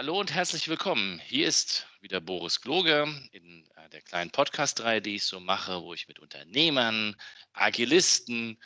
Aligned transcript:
Hallo 0.00 0.18
und 0.18 0.32
herzlich 0.32 0.66
willkommen. 0.68 1.20
Hier 1.26 1.46
ist 1.46 1.86
wieder 2.00 2.22
Boris 2.22 2.62
Kloge 2.62 3.02
in 3.32 3.68
äh, 3.76 3.90
der 3.90 4.00
kleinen 4.00 4.30
Podcast-Reihe, 4.30 5.02
die 5.02 5.16
ich 5.16 5.24
so 5.24 5.40
mache, 5.40 5.82
wo 5.82 5.92
ich 5.92 6.08
mit 6.08 6.18
Unternehmern, 6.18 7.14
Agilisten, 7.52 8.58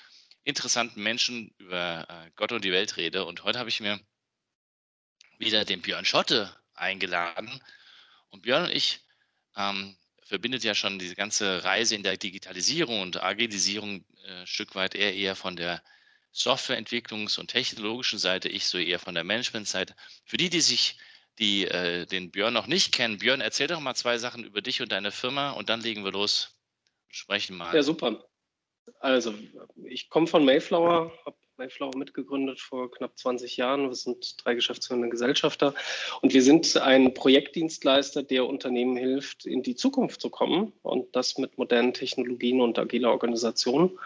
interessanten 0.45 1.03
Menschen 1.03 1.53
über 1.59 2.07
äh, 2.09 2.31
Gott 2.37 2.53
und 2.53 2.65
die 2.65 2.71
Welt 2.71 2.97
rede. 2.99 3.25
Und 3.25 3.43
heute 3.43 3.59
habe 3.59 3.69
ich 3.69 3.81
mir 3.81 3.99
wieder 5.39 5.65
den 5.65 5.83
Björn 5.83 6.05
Schotte 6.05 6.57
eingeladen. 6.75 7.61
Und 8.31 8.43
Björn 8.43 8.67
und 8.67 8.71
ich 8.71 9.01
ähm, 9.57 9.97
verbindet 10.23 10.63
ja 10.63 10.77
schon 10.77 11.01
diese 11.01 11.17
ganze 11.17 11.65
Reise 11.65 11.97
in 11.97 12.05
der 12.05 12.17
Digitalisierung 12.17 13.01
und 13.01 13.21
Agilisierung 13.21 14.05
äh, 14.25 14.43
ein 14.43 14.47
Stück 14.47 14.77
weit 14.77 14.95
eher 14.95 15.13
eher 15.13 15.35
von 15.35 15.57
der 15.57 15.83
Softwareentwicklungs- 16.33 17.41
und 17.41 17.49
technologischen 17.49 18.21
Seite, 18.21 18.49
ich 18.49 18.67
so 18.67 18.79
eher 18.79 19.01
von 19.01 19.17
der 19.17 19.25
Managementseite. 19.25 19.97
Für 20.25 20.37
die, 20.37 20.49
die 20.49 20.61
sich 20.61 20.97
die 21.39 21.67
äh, 21.67 22.07
den 22.07 22.31
Björn 22.31 22.55
noch 22.55 22.67
nicht 22.67 22.93
kennen. 22.93 23.19
Björn, 23.19 23.41
erzähl 23.41 23.67
doch 23.67 23.81
mal 23.81 23.95
zwei 23.95 24.19
Sachen 24.19 24.45
über 24.45 24.63
dich 24.63 24.81
und 24.83 24.93
deine 24.93 25.11
Firma 25.11 25.51
und 25.51 25.69
dann 25.69 25.81
legen 25.81 26.05
wir 26.05 26.13
los. 26.13 26.57
Sprechen 27.09 27.57
mal. 27.57 27.75
Ja, 27.75 27.83
super. 27.83 28.25
Also, 29.01 29.35
ich 29.85 30.09
komme 30.09 30.27
von 30.27 30.45
Mayflower, 30.45 31.13
habe 31.25 31.37
Mayflower 31.57 31.97
mitgegründet 31.97 32.61
vor 32.61 32.91
knapp 32.91 33.17
20 33.17 33.57
Jahren. 33.57 33.89
Wir 33.89 33.95
sind 33.95 34.45
drei 34.45 34.55
geschäftsführende 34.55 35.09
Gesellschafter 35.09 35.73
und 36.21 36.35
wir 36.35 36.43
sind 36.43 36.77
ein 36.77 37.15
Projektdienstleister, 37.15 38.25
der 38.25 38.47
Unternehmen 38.47 38.97
hilft, 38.97 39.47
in 39.47 39.63
die 39.63 39.77
Zukunft 39.77 40.21
zu 40.21 40.31
kommen 40.31 40.73
und 40.83 41.15
das 41.15 41.39
mit 41.39 41.57
modernen 41.57 41.95
Technologien 41.95 42.61
und 42.61 42.79
agiler 42.79 43.13
Organisation. 43.13 43.97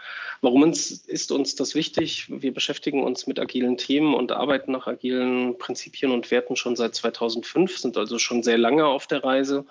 Warum 0.41 0.63
ist 0.63 1.31
uns 1.31 1.55
das 1.55 1.73
wichtig? 1.73 2.27
Wir 2.29 2.53
beschäftigen 2.53 3.03
uns 3.03 3.25
mit 3.25 3.39
agilen 3.39 3.77
Themen 3.77 4.13
und 4.13 4.31
arbeiten 4.31 4.71
nach 4.71 4.85
agilen 4.85 5.57
Prinzipien 5.57 6.11
und 6.11 6.29
Werten 6.29 6.55
schon 6.55 6.75
seit 6.75 6.93
2005, 6.93 7.79
sind 7.79 7.97
also 7.97 8.19
schon 8.19 8.43
sehr 8.43 8.59
lange 8.59 8.85
auf 8.85 9.07
der 9.07 9.23
Reise. 9.23 9.65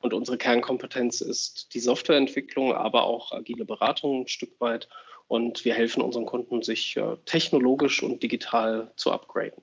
Und 0.00 0.12
unsere 0.12 0.38
Kernkompetenz 0.38 1.20
ist 1.20 1.74
die 1.74 1.80
Softwareentwicklung, 1.80 2.74
aber 2.74 3.04
auch 3.04 3.32
agile 3.32 3.64
Beratung 3.64 4.22
ein 4.22 4.28
Stück 4.28 4.60
weit 4.60 4.88
und 5.28 5.64
wir 5.64 5.74
helfen 5.74 6.02
unseren 6.02 6.26
Kunden, 6.26 6.62
sich 6.62 6.96
äh, 6.96 7.16
technologisch 7.24 8.02
und 8.02 8.22
digital 8.22 8.92
zu 8.96 9.12
upgraden. 9.12 9.62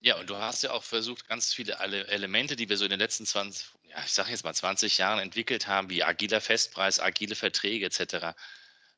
Ja, 0.00 0.18
und 0.20 0.30
du 0.30 0.36
hast 0.36 0.62
ja 0.62 0.72
auch 0.72 0.84
versucht, 0.84 1.28
ganz 1.28 1.52
viele 1.52 1.78
Elemente, 1.78 2.54
die 2.54 2.68
wir 2.68 2.76
so 2.76 2.84
in 2.84 2.90
den 2.90 3.00
letzten 3.00 3.26
20, 3.26 3.66
ja, 3.88 3.96
ich 4.04 4.12
sage 4.12 4.30
jetzt 4.30 4.44
mal 4.44 4.54
20 4.54 4.98
Jahren 4.98 5.18
entwickelt 5.18 5.66
haben, 5.66 5.90
wie 5.90 6.04
agiler 6.04 6.40
Festpreis, 6.40 7.00
agile 7.00 7.34
Verträge 7.34 7.86
etc., 7.86 8.36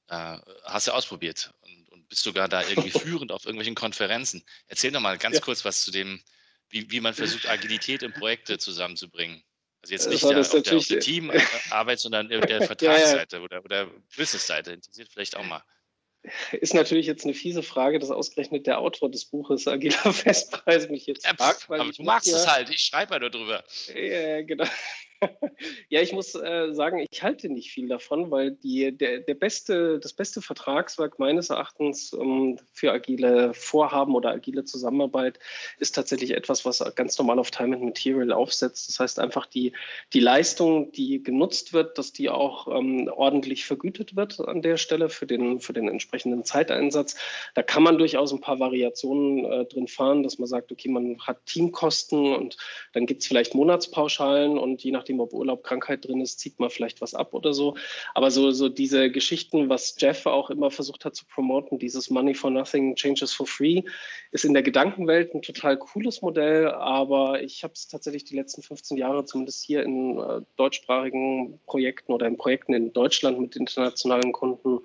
äh, 0.08 0.38
hast 0.64 0.86
du 0.86 0.92
ausprobiert 0.92 1.52
und, 1.60 1.88
und, 1.91 2.08
bist 2.08 2.22
sogar 2.22 2.48
da 2.48 2.66
irgendwie 2.66 2.91
führend 2.98 3.32
auf 3.32 3.44
irgendwelchen 3.44 3.75
Konferenzen. 3.75 4.42
Erzähl 4.66 4.91
doch 4.91 5.00
mal 5.00 5.19
ganz 5.19 5.36
ja. 5.36 5.42
kurz 5.42 5.64
was 5.64 5.82
zu 5.82 5.91
dem, 5.91 6.22
wie, 6.70 6.91
wie 6.91 7.00
man 7.00 7.14
versucht, 7.14 7.48
Agilität 7.48 8.03
in 8.03 8.12
Projekte 8.12 8.58
zusammenzubringen. 8.58 9.42
Also 9.91 10.11
jetzt 10.11 10.11
nicht 10.11 10.22
der, 10.31 10.41
auf, 10.41 10.62
der, 10.62 10.77
auf 10.77 10.86
der 10.86 11.00
Teamarbeit, 11.00 11.98
sondern 11.98 12.28
der 12.28 12.62
Vertragsseite 12.62 13.36
ja, 13.36 13.39
ja. 13.39 13.44
oder, 13.44 13.64
oder 13.64 13.86
Businessseite. 14.17 14.72
Interessiert 14.72 15.08
vielleicht 15.12 15.36
auch 15.36 15.44
mal. 15.44 15.62
Ist 16.53 16.75
natürlich 16.75 17.06
jetzt 17.06 17.25
eine 17.25 17.33
fiese 17.33 17.62
Frage, 17.62 17.98
dass 17.98 18.11
ausgerechnet 18.11 18.66
der 18.66 18.81
Autor 18.81 19.11
des 19.11 19.25
Buches 19.25 19.66
Agiler 19.66 20.12
Festpreis 20.12 20.89
mich 20.89 21.06
jetzt 21.06 21.25
ja, 21.25 21.34
fragt. 21.34 21.70
aber 21.70 21.91
du 21.91 22.03
magst 22.03 22.28
es 22.28 22.47
halt, 22.47 22.69
ich 22.70 22.81
schreibe 22.83 23.14
ja 23.14 23.20
nur 23.20 23.31
drüber. 23.31 23.64
Ja, 23.94 24.42
genau. 24.42 24.66
ja, 25.88 26.00
ich 26.00 26.12
muss 26.12 26.34
äh, 26.34 26.72
sagen, 26.72 27.05
ich 27.11 27.22
halte 27.22 27.48
nicht 27.48 27.70
viel 27.70 27.88
davon, 27.88 28.30
weil 28.30 28.52
die, 28.52 28.97
der, 28.97 29.20
der 29.20 29.34
beste, 29.34 29.98
das 29.98 30.12
beste 30.12 30.41
Vertragswerk 30.42 31.19
meines 31.19 31.50
Erachtens 31.50 32.12
ähm, 32.12 32.58
für 32.72 32.92
agile 32.92 33.52
Vorhaben 33.55 34.14
oder 34.14 34.30
agile 34.30 34.64
Zusammenarbeit 34.64 35.38
ist 35.78 35.94
tatsächlich 35.94 36.32
etwas, 36.32 36.65
was 36.65 36.82
ganz 36.94 37.19
normal 37.19 37.38
auf 37.38 37.50
Time 37.50 37.76
and 37.76 37.84
Material 37.84 38.32
aufsetzt. 38.32 38.88
Das 38.88 39.00
heißt 39.00 39.19
einfach 39.19 39.47
die, 39.47 39.72
die 40.12 40.20
Leistung, 40.20 40.93
die 40.93 41.22
genutzt 41.22 41.72
wird, 41.72 41.98
dass 41.98 42.12
die 42.12 42.28
auch 42.28 42.69
ähm, 42.69 43.10
ordentlich 43.14 43.64
vergütet 43.64 44.16
wird 44.16 44.41
an 44.41 44.62
der 44.62 44.76
Stelle 44.76 45.09
für 45.09 45.26
den, 45.26 45.60
für 45.60 45.72
den 45.72 45.88
entsprechenden 45.88 46.44
Zeiteinsatz. 46.44 47.16
Da 47.54 47.62
kann 47.62 47.82
man 47.82 47.98
durchaus 47.98 48.32
ein 48.32 48.41
paar 48.41 48.60
Variationen 48.60 49.44
äh, 49.44 49.64
drin 49.64 49.88
fahren, 49.88 50.22
dass 50.22 50.38
man 50.38 50.47
sagt, 50.47 50.70
okay, 50.70 50.88
man 50.88 51.19
hat 51.20 51.44
Teamkosten 51.47 52.34
und 52.34 52.56
dann 52.93 53.06
gibt 53.06 53.22
es 53.22 53.26
vielleicht 53.26 53.54
Monatspauschalen 53.54 54.59
und 54.59 54.84
je 54.84 54.93
nach 54.93 55.07
nachdem, 55.08 55.20
ob 55.20 55.32
Urlaub, 55.32 55.62
Krankheit 55.62 56.04
drin 56.04 56.20
ist, 56.20 56.38
zieht 56.38 56.58
man 56.58 56.70
vielleicht 56.70 57.00
was 57.00 57.14
ab 57.14 57.32
oder 57.32 57.52
so. 57.52 57.76
Aber 58.14 58.30
so, 58.30 58.50
so 58.50 58.69
diese 58.69 59.10
Geschichten, 59.10 59.69
was 59.69 59.94
Jeff 59.98 60.26
auch 60.26 60.50
immer 60.50 60.70
versucht 60.70 61.04
hat 61.04 61.14
zu 61.14 61.24
promoten, 61.26 61.78
dieses 61.78 62.10
Money 62.10 62.34
for 62.34 62.50
Nothing, 62.50 62.94
Changes 62.94 63.32
for 63.32 63.46
Free, 63.46 63.82
ist 64.32 64.44
in 64.44 64.52
der 64.52 64.62
Gedankenwelt 64.62 65.34
ein 65.34 65.42
total 65.42 65.78
cooles 65.78 66.20
Modell, 66.22 66.69
aber 66.69 67.42
ich 67.42 67.64
habe 67.64 67.72
es 67.74 67.88
tatsächlich 67.88 68.24
die 68.24 68.36
letzten 68.36 68.62
15 68.62 68.96
Jahre, 68.96 69.24
zumindest 69.24 69.64
hier 69.64 69.82
in 69.82 70.19
äh, 70.19 70.41
deutschsprachigen 70.56 71.58
Projekten 71.66 72.12
oder 72.12 72.26
in 72.26 72.36
Projekten 72.36 72.75
in 72.75 72.92
Deutschland 72.92 73.40
mit 73.40 73.56
internationalen 73.56 74.32
Kunden, 74.32 74.80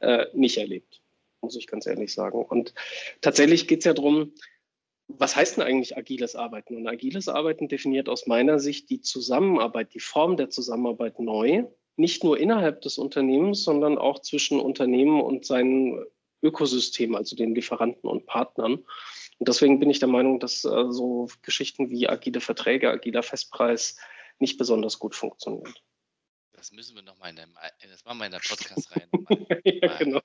äh, 0.00 0.26
nicht 0.34 0.58
erlebt, 0.58 1.00
muss 1.40 1.56
ich 1.56 1.66
ganz 1.66 1.86
ehrlich 1.86 2.12
sagen. 2.12 2.44
Und 2.44 2.74
tatsächlich 3.20 3.66
geht 3.66 3.80
es 3.80 3.84
ja 3.86 3.94
darum, 3.94 4.32
was 5.08 5.36
heißt 5.36 5.56
denn 5.56 5.64
eigentlich 5.64 5.96
agiles 5.96 6.34
Arbeiten? 6.34 6.76
Und 6.76 6.88
agiles 6.88 7.28
Arbeiten 7.28 7.68
definiert 7.68 8.08
aus 8.08 8.26
meiner 8.26 8.58
Sicht 8.58 8.90
die 8.90 9.00
Zusammenarbeit, 9.00 9.94
die 9.94 10.00
Form 10.00 10.36
der 10.36 10.50
Zusammenarbeit 10.50 11.20
neu, 11.20 11.64
nicht 11.96 12.24
nur 12.24 12.38
innerhalb 12.38 12.80
des 12.80 12.98
Unternehmens, 12.98 13.62
sondern 13.64 13.98
auch 13.98 14.20
zwischen 14.20 14.60
Unternehmen 14.60 15.20
und 15.20 15.44
seinem 15.44 16.04
Ökosystem, 16.42 17.14
also 17.14 17.36
den 17.36 17.54
Lieferanten 17.54 18.08
und 18.08 18.26
Partnern. 18.26 18.84
Und 19.38 19.48
deswegen 19.48 19.78
bin 19.78 19.90
ich 19.90 19.98
der 19.98 20.08
Meinung, 20.08 20.40
dass 20.40 20.64
äh, 20.64 20.84
so 20.90 21.28
Geschichten 21.42 21.90
wie 21.90 22.08
agile 22.08 22.40
Verträge, 22.40 22.90
agiler 22.90 23.22
Festpreis 23.22 23.96
nicht 24.38 24.58
besonders 24.58 24.98
gut 24.98 25.14
funktionieren. 25.14 25.74
Das 26.52 26.72
müssen 26.72 26.96
wir 26.96 27.02
nochmal 27.02 27.30
in 27.30 27.36
der, 27.36 27.48
das 27.90 28.04
machen 28.04 28.18
wir 28.18 28.26
in 28.26 28.32
der 28.32 28.40
Podcast-Reihe 28.40 29.08
nochmal. 29.12 29.60
ja, 29.64 29.98
genau. 29.98 30.20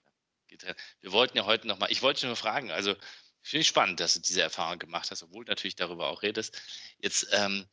Wir 1.01 1.11
wollten 1.11 1.38
ja 1.38 1.46
heute 1.46 1.67
nochmal, 1.67 1.91
ich 1.91 2.01
wollte 2.01 2.25
nur 2.25 2.35
fragen, 2.35 2.72
also 2.72 2.94
Finde 3.49 3.61
ich 3.61 3.67
spannend, 3.67 3.99
dass 3.99 4.13
du 4.13 4.19
diese 4.19 4.43
Erfahrung 4.43 4.77
gemacht 4.77 5.09
hast, 5.09 5.23
obwohl 5.23 5.43
du 5.43 5.49
natürlich 5.49 5.75
darüber 5.75 6.09
auch 6.09 6.21
redest. 6.21 6.61
Jetzt, 6.99 7.27
ähm, 7.31 7.67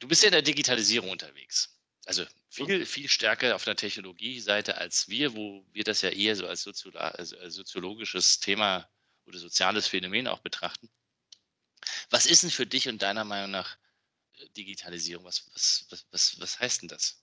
du 0.00 0.08
bist 0.08 0.24
ja 0.24 0.30
in 0.30 0.32
der 0.32 0.42
Digitalisierung 0.42 1.10
unterwegs. 1.10 1.78
Also 2.06 2.26
viel, 2.50 2.84
viel 2.84 3.08
stärker 3.08 3.54
auf 3.54 3.62
der 3.62 3.76
Technologie-Seite 3.76 4.76
als 4.76 5.08
wir, 5.08 5.36
wo 5.36 5.64
wir 5.70 5.84
das 5.84 6.02
ja 6.02 6.10
eher 6.10 6.34
so 6.34 6.48
als, 6.48 6.66
als 6.66 7.54
soziologisches 7.54 8.40
Thema 8.40 8.90
oder 9.26 9.38
soziales 9.38 9.86
Phänomen 9.86 10.26
auch 10.26 10.40
betrachten. 10.40 10.90
Was 12.10 12.26
ist 12.26 12.42
denn 12.42 12.50
für 12.50 12.66
dich 12.66 12.88
und 12.88 13.00
deiner 13.00 13.22
Meinung 13.22 13.52
nach 13.52 13.78
äh, 14.38 14.48
Digitalisierung? 14.56 15.24
Was, 15.24 15.48
was, 15.54 15.86
was, 15.90 16.06
was, 16.10 16.40
was 16.40 16.58
heißt 16.58 16.82
denn 16.82 16.88
das? 16.88 17.22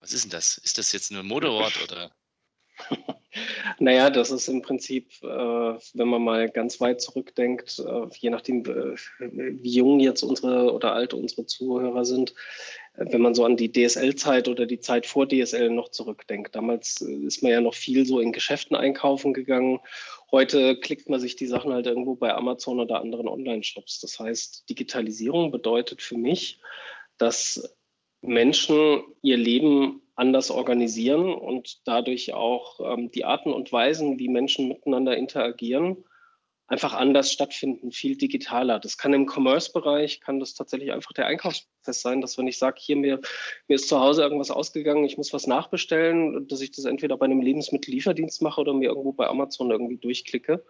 Was 0.00 0.12
ist 0.12 0.24
denn 0.24 0.30
das? 0.30 0.58
Ist 0.58 0.76
das 0.76 0.92
jetzt 0.92 1.12
nur 1.12 1.22
ein 1.22 1.26
Modewort 1.26 1.80
oder? 1.82 2.14
Naja, 3.78 4.10
das 4.10 4.30
ist 4.30 4.48
im 4.48 4.60
Prinzip, 4.62 5.10
äh, 5.22 5.26
wenn 5.26 6.08
man 6.08 6.22
mal 6.22 6.50
ganz 6.50 6.80
weit 6.80 7.00
zurückdenkt, 7.00 7.78
äh, 7.78 8.06
je 8.18 8.30
nachdem, 8.30 8.64
äh, 8.64 8.96
wie 9.18 9.76
jung 9.76 10.00
jetzt 10.00 10.22
unsere 10.22 10.72
oder 10.72 10.92
alt 10.92 11.14
unsere 11.14 11.46
Zuhörer 11.46 12.04
sind, 12.04 12.34
äh, 12.94 13.06
wenn 13.10 13.22
man 13.22 13.34
so 13.34 13.44
an 13.44 13.56
die 13.56 13.72
DSL-Zeit 13.72 14.48
oder 14.48 14.66
die 14.66 14.80
Zeit 14.80 15.06
vor 15.06 15.26
DSL 15.26 15.70
noch 15.70 15.88
zurückdenkt. 15.88 16.54
Damals 16.54 17.00
äh, 17.00 17.26
ist 17.26 17.42
man 17.42 17.52
ja 17.52 17.60
noch 17.60 17.74
viel 17.74 18.04
so 18.04 18.20
in 18.20 18.32
Geschäften 18.32 18.76
einkaufen 18.76 19.32
gegangen. 19.32 19.80
Heute 20.30 20.76
klickt 20.76 21.08
man 21.08 21.20
sich 21.20 21.36
die 21.36 21.46
Sachen 21.46 21.72
halt 21.72 21.86
irgendwo 21.86 22.14
bei 22.14 22.34
Amazon 22.34 22.80
oder 22.80 23.00
anderen 23.00 23.28
Online-Shops. 23.28 24.00
Das 24.00 24.18
heißt, 24.18 24.68
Digitalisierung 24.68 25.50
bedeutet 25.50 26.02
für 26.02 26.18
mich, 26.18 26.60
dass 27.16 27.76
Menschen 28.20 29.02
ihr 29.22 29.36
Leben 29.36 30.02
anders 30.14 30.50
organisieren 30.50 31.32
und 31.32 31.86
dadurch 31.86 32.34
auch 32.34 32.80
ähm, 32.80 33.10
die 33.10 33.24
Arten 33.24 33.52
und 33.52 33.72
Weisen, 33.72 34.18
wie 34.18 34.28
Menschen 34.28 34.68
miteinander 34.68 35.16
interagieren, 35.16 36.04
einfach 36.66 36.94
anders 36.94 37.30
stattfinden, 37.30 37.92
viel 37.92 38.16
digitaler. 38.16 38.78
Das 38.78 38.96
kann 38.96 39.12
im 39.12 39.26
Commerce-Bereich, 39.26 40.20
kann 40.20 40.40
das 40.40 40.54
tatsächlich 40.54 40.92
einfach 40.92 41.12
der 41.12 41.26
Einkaufsprozess 41.26 42.00
sein, 42.00 42.20
dass 42.20 42.38
wenn 42.38 42.46
ich 42.46 42.58
sage, 42.58 42.76
hier 42.80 42.96
mir, 42.96 43.20
mir 43.68 43.74
ist 43.74 43.88
zu 43.88 44.00
Hause 44.00 44.22
irgendwas 44.22 44.50
ausgegangen, 44.50 45.04
ich 45.04 45.18
muss 45.18 45.32
was 45.32 45.46
nachbestellen, 45.46 46.48
dass 46.48 46.60
ich 46.60 46.70
das 46.70 46.86
entweder 46.86 47.16
bei 47.16 47.26
einem 47.26 47.42
Lebensmittellieferdienst 47.42 48.40
mache 48.40 48.60
oder 48.60 48.72
mir 48.72 48.88
irgendwo 48.88 49.12
bei 49.12 49.26
Amazon 49.26 49.70
irgendwie 49.70 49.98
durchklicke. 49.98 50.64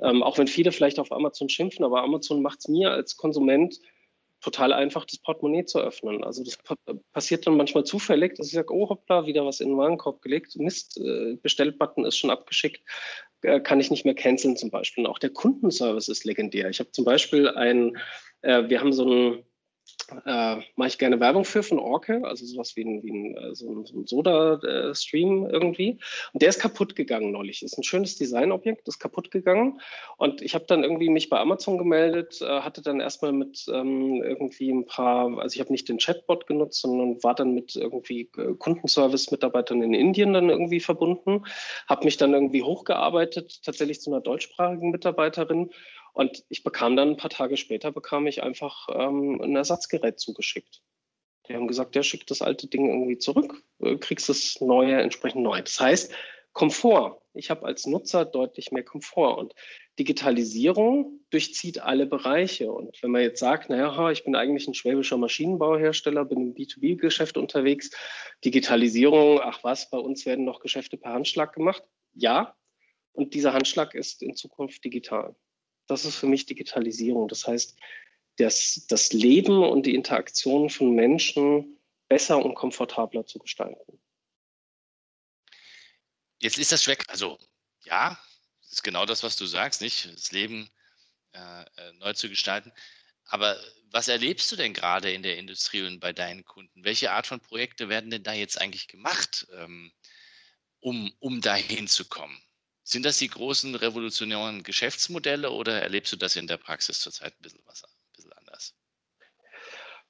Ähm, 0.00 0.22
auch 0.22 0.38
wenn 0.38 0.46
viele 0.46 0.72
vielleicht 0.72 0.98
auf 0.98 1.12
Amazon 1.12 1.50
schimpfen, 1.50 1.84
aber 1.84 2.02
Amazon 2.02 2.40
macht 2.40 2.60
es 2.60 2.68
mir 2.68 2.90
als 2.90 3.18
Konsument 3.18 3.78
total 4.42 4.72
einfach, 4.72 5.04
das 5.04 5.18
Portemonnaie 5.18 5.64
zu 5.64 5.78
öffnen. 5.78 6.24
Also 6.24 6.44
das 6.44 6.58
passiert 7.12 7.46
dann 7.46 7.56
manchmal 7.56 7.84
zufällig, 7.84 8.34
dass 8.34 8.48
ich 8.48 8.52
sage, 8.52 8.74
oh 8.74 8.88
hoppla, 8.88 9.26
wieder 9.26 9.46
was 9.46 9.60
in 9.60 9.68
den 9.68 9.78
Warenkorb 9.78 10.20
gelegt. 10.20 10.56
Mist, 10.56 10.98
äh, 10.98 11.36
Bestellbutton 11.36 12.04
ist 12.04 12.18
schon 12.18 12.30
abgeschickt, 12.30 12.82
äh, 13.42 13.60
kann 13.60 13.80
ich 13.80 13.90
nicht 13.90 14.04
mehr 14.04 14.14
canceln 14.14 14.56
zum 14.56 14.70
Beispiel. 14.70 15.04
Und 15.04 15.10
auch 15.10 15.18
der 15.18 15.30
Kundenservice 15.30 16.08
ist 16.08 16.24
legendär. 16.24 16.68
Ich 16.68 16.80
habe 16.80 16.90
zum 16.90 17.04
Beispiel 17.04 17.48
ein, 17.48 17.96
äh, 18.42 18.68
wir 18.68 18.80
haben 18.80 18.92
so 18.92 19.08
ein 19.08 19.44
äh, 20.26 20.62
mache 20.76 20.88
ich 20.88 20.98
gerne 20.98 21.20
Werbung 21.20 21.44
für 21.44 21.62
von 21.62 21.78
Orke, 21.78 22.22
also 22.24 22.44
sowas 22.44 22.76
wie 22.76 22.84
ein, 22.84 23.02
wie 23.02 23.10
ein, 23.10 23.36
äh, 23.36 23.54
so 23.54 23.70
ein, 23.70 23.86
so 23.86 23.98
ein 23.98 24.06
Soda-Stream 24.06 25.46
irgendwie. 25.50 25.98
Und 26.32 26.42
der 26.42 26.48
ist 26.48 26.60
kaputt 26.60 26.96
gegangen 26.96 27.32
neulich. 27.32 27.62
Ist 27.62 27.78
ein 27.78 27.82
schönes 27.82 28.16
Designobjekt, 28.16 28.88
ist 28.88 28.98
kaputt 28.98 29.30
gegangen. 29.30 29.80
Und 30.16 30.42
ich 30.42 30.54
habe 30.54 30.64
dann 30.66 30.82
irgendwie 30.82 31.08
mich 31.08 31.28
bei 31.28 31.38
Amazon 31.38 31.78
gemeldet, 31.78 32.40
äh, 32.42 32.60
hatte 32.60 32.82
dann 32.82 33.00
erstmal 33.00 33.32
mit 33.32 33.66
ähm, 33.72 34.22
irgendwie 34.22 34.70
ein 34.70 34.86
paar, 34.86 35.38
also 35.38 35.54
ich 35.54 35.60
habe 35.60 35.72
nicht 35.72 35.88
den 35.88 35.98
Chatbot 35.98 36.46
genutzt, 36.46 36.80
sondern 36.80 37.22
war 37.22 37.34
dann 37.34 37.54
mit 37.54 37.76
irgendwie 37.76 38.30
äh, 38.36 38.54
Kundenservice-Mitarbeitern 38.58 39.82
in 39.82 39.94
Indien 39.94 40.32
dann 40.32 40.50
irgendwie 40.50 40.80
verbunden, 40.80 41.44
habe 41.88 42.04
mich 42.04 42.16
dann 42.16 42.34
irgendwie 42.34 42.62
hochgearbeitet, 42.62 43.62
tatsächlich 43.64 44.00
zu 44.00 44.10
einer 44.10 44.20
deutschsprachigen 44.20 44.90
Mitarbeiterin 44.90 45.70
und 46.12 46.44
ich 46.48 46.62
bekam 46.62 46.96
dann 46.96 47.10
ein 47.10 47.16
paar 47.16 47.30
Tage 47.30 47.56
später, 47.56 47.90
bekam 47.90 48.26
ich 48.26 48.42
einfach 48.42 48.88
ähm, 48.92 49.40
ein 49.40 49.56
Ersatzgerät 49.56 50.20
zugeschickt. 50.20 50.82
Die 51.48 51.54
haben 51.54 51.66
gesagt, 51.66 51.94
der 51.94 52.02
schickt 52.02 52.30
das 52.30 52.42
alte 52.42 52.68
Ding 52.68 52.88
irgendwie 52.88 53.18
zurück, 53.18 53.62
äh, 53.80 53.96
kriegst 53.96 54.28
das 54.28 54.60
neue 54.60 55.00
entsprechend 55.00 55.42
neu. 55.42 55.60
Das 55.60 55.80
heißt, 55.80 56.14
Komfort. 56.52 57.18
Ich 57.34 57.50
habe 57.50 57.64
als 57.64 57.86
Nutzer 57.86 58.26
deutlich 58.26 58.72
mehr 58.72 58.84
Komfort 58.84 59.38
und 59.38 59.54
Digitalisierung 59.98 61.20
durchzieht 61.30 61.80
alle 61.80 62.06
Bereiche. 62.06 62.70
Und 62.70 63.02
wenn 63.02 63.10
man 63.10 63.22
jetzt 63.22 63.40
sagt, 63.40 63.70
naja, 63.70 64.10
ich 64.10 64.24
bin 64.24 64.34
eigentlich 64.34 64.68
ein 64.68 64.74
schwäbischer 64.74 65.16
Maschinenbauhersteller, 65.16 66.26
bin 66.26 66.40
im 66.40 66.54
B2B-Geschäft 66.54 67.38
unterwegs, 67.38 67.90
Digitalisierung, 68.44 69.40
ach 69.40 69.64
was, 69.64 69.88
bei 69.88 69.98
uns 69.98 70.26
werden 70.26 70.44
noch 70.44 70.60
Geschäfte 70.60 70.98
per 70.98 71.14
Handschlag 71.14 71.54
gemacht. 71.54 71.82
Ja, 72.12 72.54
und 73.12 73.32
dieser 73.32 73.54
Handschlag 73.54 73.94
ist 73.94 74.22
in 74.22 74.36
Zukunft 74.36 74.84
digital. 74.84 75.34
Das 75.86 76.04
ist 76.04 76.16
für 76.16 76.26
mich 76.26 76.46
Digitalisierung. 76.46 77.28
Das 77.28 77.46
heißt, 77.46 77.76
das, 78.36 78.86
das 78.88 79.12
Leben 79.12 79.62
und 79.62 79.84
die 79.86 79.94
Interaktion 79.94 80.70
von 80.70 80.94
Menschen 80.94 81.78
besser 82.08 82.44
und 82.44 82.54
komfortabler 82.54 83.26
zu 83.26 83.38
gestalten. 83.38 84.00
Jetzt 86.40 86.58
ist 86.58 86.72
das 86.72 86.82
schwer, 86.82 86.96
also 87.08 87.38
ja, 87.84 88.18
ist 88.70 88.82
genau 88.82 89.06
das, 89.06 89.22
was 89.22 89.36
du 89.36 89.46
sagst, 89.46 89.80
nicht? 89.80 90.12
Das 90.12 90.32
Leben 90.32 90.70
äh, 91.32 91.62
äh, 91.62 91.92
neu 91.94 92.12
zu 92.14 92.28
gestalten. 92.28 92.72
Aber 93.24 93.58
was 93.90 94.08
erlebst 94.08 94.50
du 94.50 94.56
denn 94.56 94.74
gerade 94.74 95.12
in 95.12 95.22
der 95.22 95.38
Industrie 95.38 95.82
und 95.82 96.00
bei 96.00 96.12
deinen 96.12 96.44
Kunden? 96.44 96.84
Welche 96.84 97.12
Art 97.12 97.26
von 97.26 97.40
Projekte 97.40 97.88
werden 97.88 98.10
denn 98.10 98.22
da 98.22 98.32
jetzt 98.32 98.60
eigentlich 98.60 98.88
gemacht, 98.88 99.46
ähm, 99.54 99.92
um, 100.80 101.12
um 101.20 101.40
dahin 101.40 101.86
zu 101.86 102.06
kommen? 102.08 102.38
Sind 102.84 103.04
das 103.04 103.18
die 103.18 103.28
großen 103.28 103.74
revolutionären 103.74 104.62
Geschäftsmodelle 104.62 105.50
oder 105.50 105.82
erlebst 105.82 106.12
du 106.12 106.16
das 106.16 106.36
in 106.36 106.46
der 106.46 106.56
Praxis 106.56 107.00
zurzeit 107.00 107.32
ein 107.32 107.42
bisschen, 107.42 107.60
was, 107.66 107.84
ein 107.84 107.90
bisschen 108.16 108.32
anders? 108.32 108.74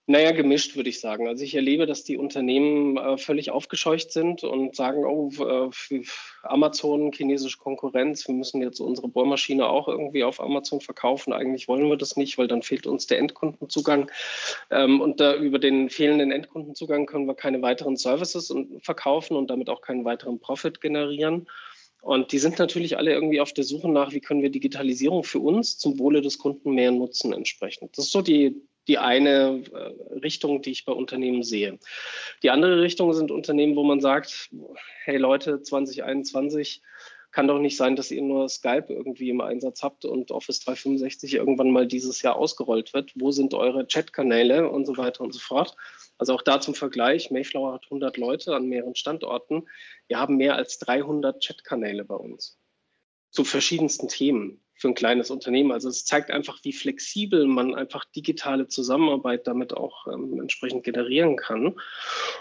Naja, 0.07 0.33
gemischt 0.33 0.75
würde 0.75 0.89
ich 0.89 0.99
sagen. 0.99 1.29
Also 1.29 1.45
ich 1.45 1.55
erlebe, 1.55 1.87
dass 1.87 2.03
die 2.03 2.17
Unternehmen 2.17 2.97
äh, 2.97 3.17
völlig 3.19 3.53
aufgescheucht 3.53 4.11
sind 4.11 4.43
und 4.43 4.75
sagen, 4.75 5.05
oh, 5.05 5.31
äh, 5.39 6.03
Amazon, 6.43 7.13
chinesische 7.13 7.59
Konkurrenz, 7.59 8.27
wir 8.27 8.35
müssen 8.35 8.61
jetzt 8.63 8.81
unsere 8.81 9.07
Bohrmaschine 9.07 9.65
auch 9.65 9.87
irgendwie 9.87 10.25
auf 10.25 10.41
Amazon 10.41 10.81
verkaufen. 10.81 11.33
Eigentlich 11.33 11.69
wollen 11.69 11.89
wir 11.89 11.97
das 11.97 12.17
nicht, 12.17 12.37
weil 12.37 12.49
dann 12.49 12.63
fehlt 12.63 12.89
uns 12.89 13.07
der 13.07 13.19
Endkundenzugang. 13.19 14.11
Ähm, 14.71 15.01
und 15.01 15.21
da 15.21 15.37
über 15.37 15.61
den 15.61 15.89
fehlenden 15.89 16.33
Endkundenzugang 16.33 17.07
können 17.07 17.27
wir 17.27 17.35
keine 17.35 17.63
weiteren 17.63 17.97
Services 17.97 18.53
verkaufen 18.81 19.37
und 19.37 19.51
damit 19.51 19.71
auch 19.71 19.83
keinen 19.83 20.05
weiteren 20.05 20.41
Profit 20.41 20.81
generieren. 20.81 21.47
Und 22.03 22.33
die 22.33 22.39
sind 22.39 22.59
natürlich 22.59 22.99
alle 22.99 23.13
irgendwie 23.13 23.41
auf 23.41 23.53
der 23.53 23.63
Suche 23.63 23.89
nach, 23.89 24.13
wie 24.13 24.21
können 24.21 24.43
wir 24.43 24.51
Digitalisierung 24.51 25.23
für 25.23 25.39
uns 25.39 25.79
zum 25.79 26.01
Wohle 26.01 26.21
des 26.21 26.37
Kunden 26.37 26.73
mehr 26.73 26.91
nutzen 26.91 27.33
entsprechend. 27.33 27.97
Das 27.97 28.07
ist 28.07 28.11
so 28.13 28.23
die, 28.23 28.61
die 28.89 28.99
eine 28.99 29.63
äh, 29.73 30.19
Richtung, 30.19 30.63
die 30.63 30.73
ich 30.73 30.85
bei 30.85 30.93
Unternehmen 30.93 31.45
sehe. 31.45 31.79
Die 32.43 32.51
andere 32.51 32.83
Richtung 32.83 33.13
sind 33.13 33.31
Unternehmen, 33.31 33.77
wo 33.77 33.85
man 33.85 34.01
sagt, 34.01 34.51
hey 35.05 35.17
Leute, 35.17 35.63
2021 35.63 36.83
kann 37.33 37.49
doch 37.49 37.59
nicht 37.59 37.77
sein, 37.77 37.97
dass 37.97 38.11
ihr 38.11 38.23
nur 38.23 38.49
Skype 38.49 38.87
irgendwie 38.89 39.31
im 39.31 39.41
Einsatz 39.41 39.83
habt 39.83 40.05
und 40.05 40.31
Office 40.31 40.61
365 40.61 41.35
irgendwann 41.35 41.71
mal 41.71 41.87
dieses 41.87 42.23
Jahr 42.23 42.37
ausgerollt 42.37 42.93
wird. 42.95 43.13
Wo 43.17 43.31
sind 43.33 43.55
eure 43.55 43.87
Chatkanäle 43.87 44.69
und 44.69 44.85
so 44.85 44.97
weiter 44.97 45.23
und 45.23 45.33
so 45.33 45.41
fort? 45.41 45.77
Also 46.19 46.35
auch 46.35 46.43
da 46.43 46.61
zum 46.61 46.75
Vergleich, 46.75 47.31
Mayflower 47.31 47.73
hat 47.73 47.85
100 47.85 48.17
Leute 48.19 48.55
an 48.55 48.67
mehreren 48.67 48.95
Standorten. 48.95 49.67
Wir 50.09 50.19
haben 50.19 50.37
mehr 50.37 50.57
als 50.57 50.79
300 50.79 51.43
Chatkanäle 51.45 52.05
bei 52.05 52.15
uns 52.15 52.59
zu 53.31 53.45
verschiedensten 53.45 54.09
Themen 54.09 54.63
für 54.83 54.89
ein 54.89 54.95
kleines 54.95 55.31
Unternehmen. 55.31 55.71
Also 55.71 55.89
es 55.89 56.05
zeigt 56.05 56.33
einfach, 56.33 56.59
wie 56.65 56.73
flexibel 56.73 57.47
man 57.47 57.75
einfach 57.75 58.05
digitale 58.05 58.67
Zusammenarbeit 58.67 59.47
damit 59.47 59.73
auch 59.73 60.09
ähm, 60.09 60.41
entsprechend 60.41 60.83
generieren 60.83 61.37
kann. 61.37 61.77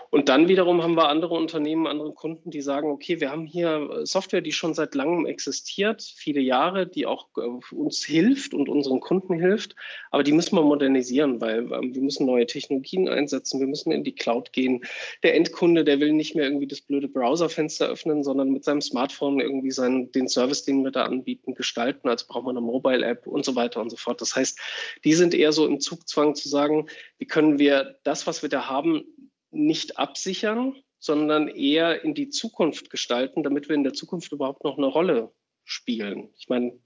Und 0.10 0.28
dann 0.28 0.48
wiederum 0.48 0.82
haben 0.82 0.96
wir 0.96 1.08
andere 1.08 1.36
Unternehmen, 1.36 1.86
andere 1.86 2.14
Kunden, 2.14 2.50
die 2.50 2.62
sagen, 2.62 2.90
okay, 2.90 3.22
wir 3.22 3.30
haben 3.30 3.46
hier 3.46 3.90
äh, 3.92 4.06
Software, 4.08 4.42
die 4.42 4.52
schon 4.52 4.74
seit 4.74 4.96
langem 4.96 5.28
existiert, 5.28 6.02
viele 6.02 6.42
Jahre, 6.42 6.88
die 6.88 7.06
auch 7.06 7.28
äh, 7.38 7.76
uns 7.76 8.04
hilft 8.04 8.56
und 8.56 8.70
unseren 8.70 9.02
Kunden 9.02 9.40
hilft, 9.40 9.76
aber 10.10 10.24
die 10.24 10.32
müssen 10.32 10.56
wir 10.56 10.64
modernisieren, 10.64 11.40
weil 11.42 11.72
ähm, 11.72 11.94
wir 11.94 12.02
müssen 12.02 12.26
neue 12.26 12.48
Technologien 12.48 13.08
einsetzen, 13.08 13.60
wir 13.60 13.68
müssen 13.68 13.92
in 13.92 14.04
die 14.04 14.16
Cloud 14.16 14.52
gehen. 14.52 14.84
Der 15.22 15.36
Endkunde, 15.36 15.84
der 15.84 16.00
will 16.00 16.12
nicht 16.12 16.34
mehr 16.36 16.46
irgendwie 16.46 16.68
das 16.68 16.82
blöde 16.82 17.08
Browserfenster 17.08 17.88
öffnen, 17.88 18.24
sondern 18.24 18.50
mit 18.50 18.64
seinem 18.64 18.82
Smartphone 18.82 19.40
irgendwie 19.40 19.72
seinen, 19.72 20.12
den 20.12 20.28
Service, 20.28 20.66
den 20.66 20.84
wir 20.84 20.92
da 20.92 21.04
anbieten, 21.04 21.54
gestalten 21.54 22.10
als 22.10 22.31
braucht 22.32 22.46
man 22.46 22.58
eine 22.58 22.66
Mobile-App 22.66 23.28
und 23.28 23.46
so 23.46 23.56
weiter 23.56 23.82
und 23.82 23.90
so 23.90 23.98
fort. 23.98 24.22
Das 24.22 24.36
heißt, 24.36 24.60
die 25.04 25.14
sind 25.14 25.34
eher 25.34 25.52
so 25.52 25.68
im 25.68 25.80
Zugzwang 25.80 26.36
zu 26.36 26.50
sagen, 26.50 26.88
wie 27.18 27.26
können 27.26 27.60
wir 27.60 28.00
das, 28.04 28.28
was 28.28 28.42
wir 28.42 28.50
da 28.50 28.68
haben, 28.70 29.04
nicht 29.52 30.00
absichern, 30.00 30.76
sondern 31.00 31.48
eher 31.48 32.04
in 32.04 32.14
die 32.14 32.30
Zukunft 32.30 32.90
gestalten, 32.90 33.44
damit 33.44 33.68
wir 33.68 33.76
in 33.76 33.84
der 33.84 33.94
Zukunft 33.94 34.32
überhaupt 34.32 34.64
noch 34.64 34.78
eine 34.78 34.88
Rolle 34.88 35.32
spielen. 35.66 36.30
Ich 36.38 36.48
meine, 36.48 36.80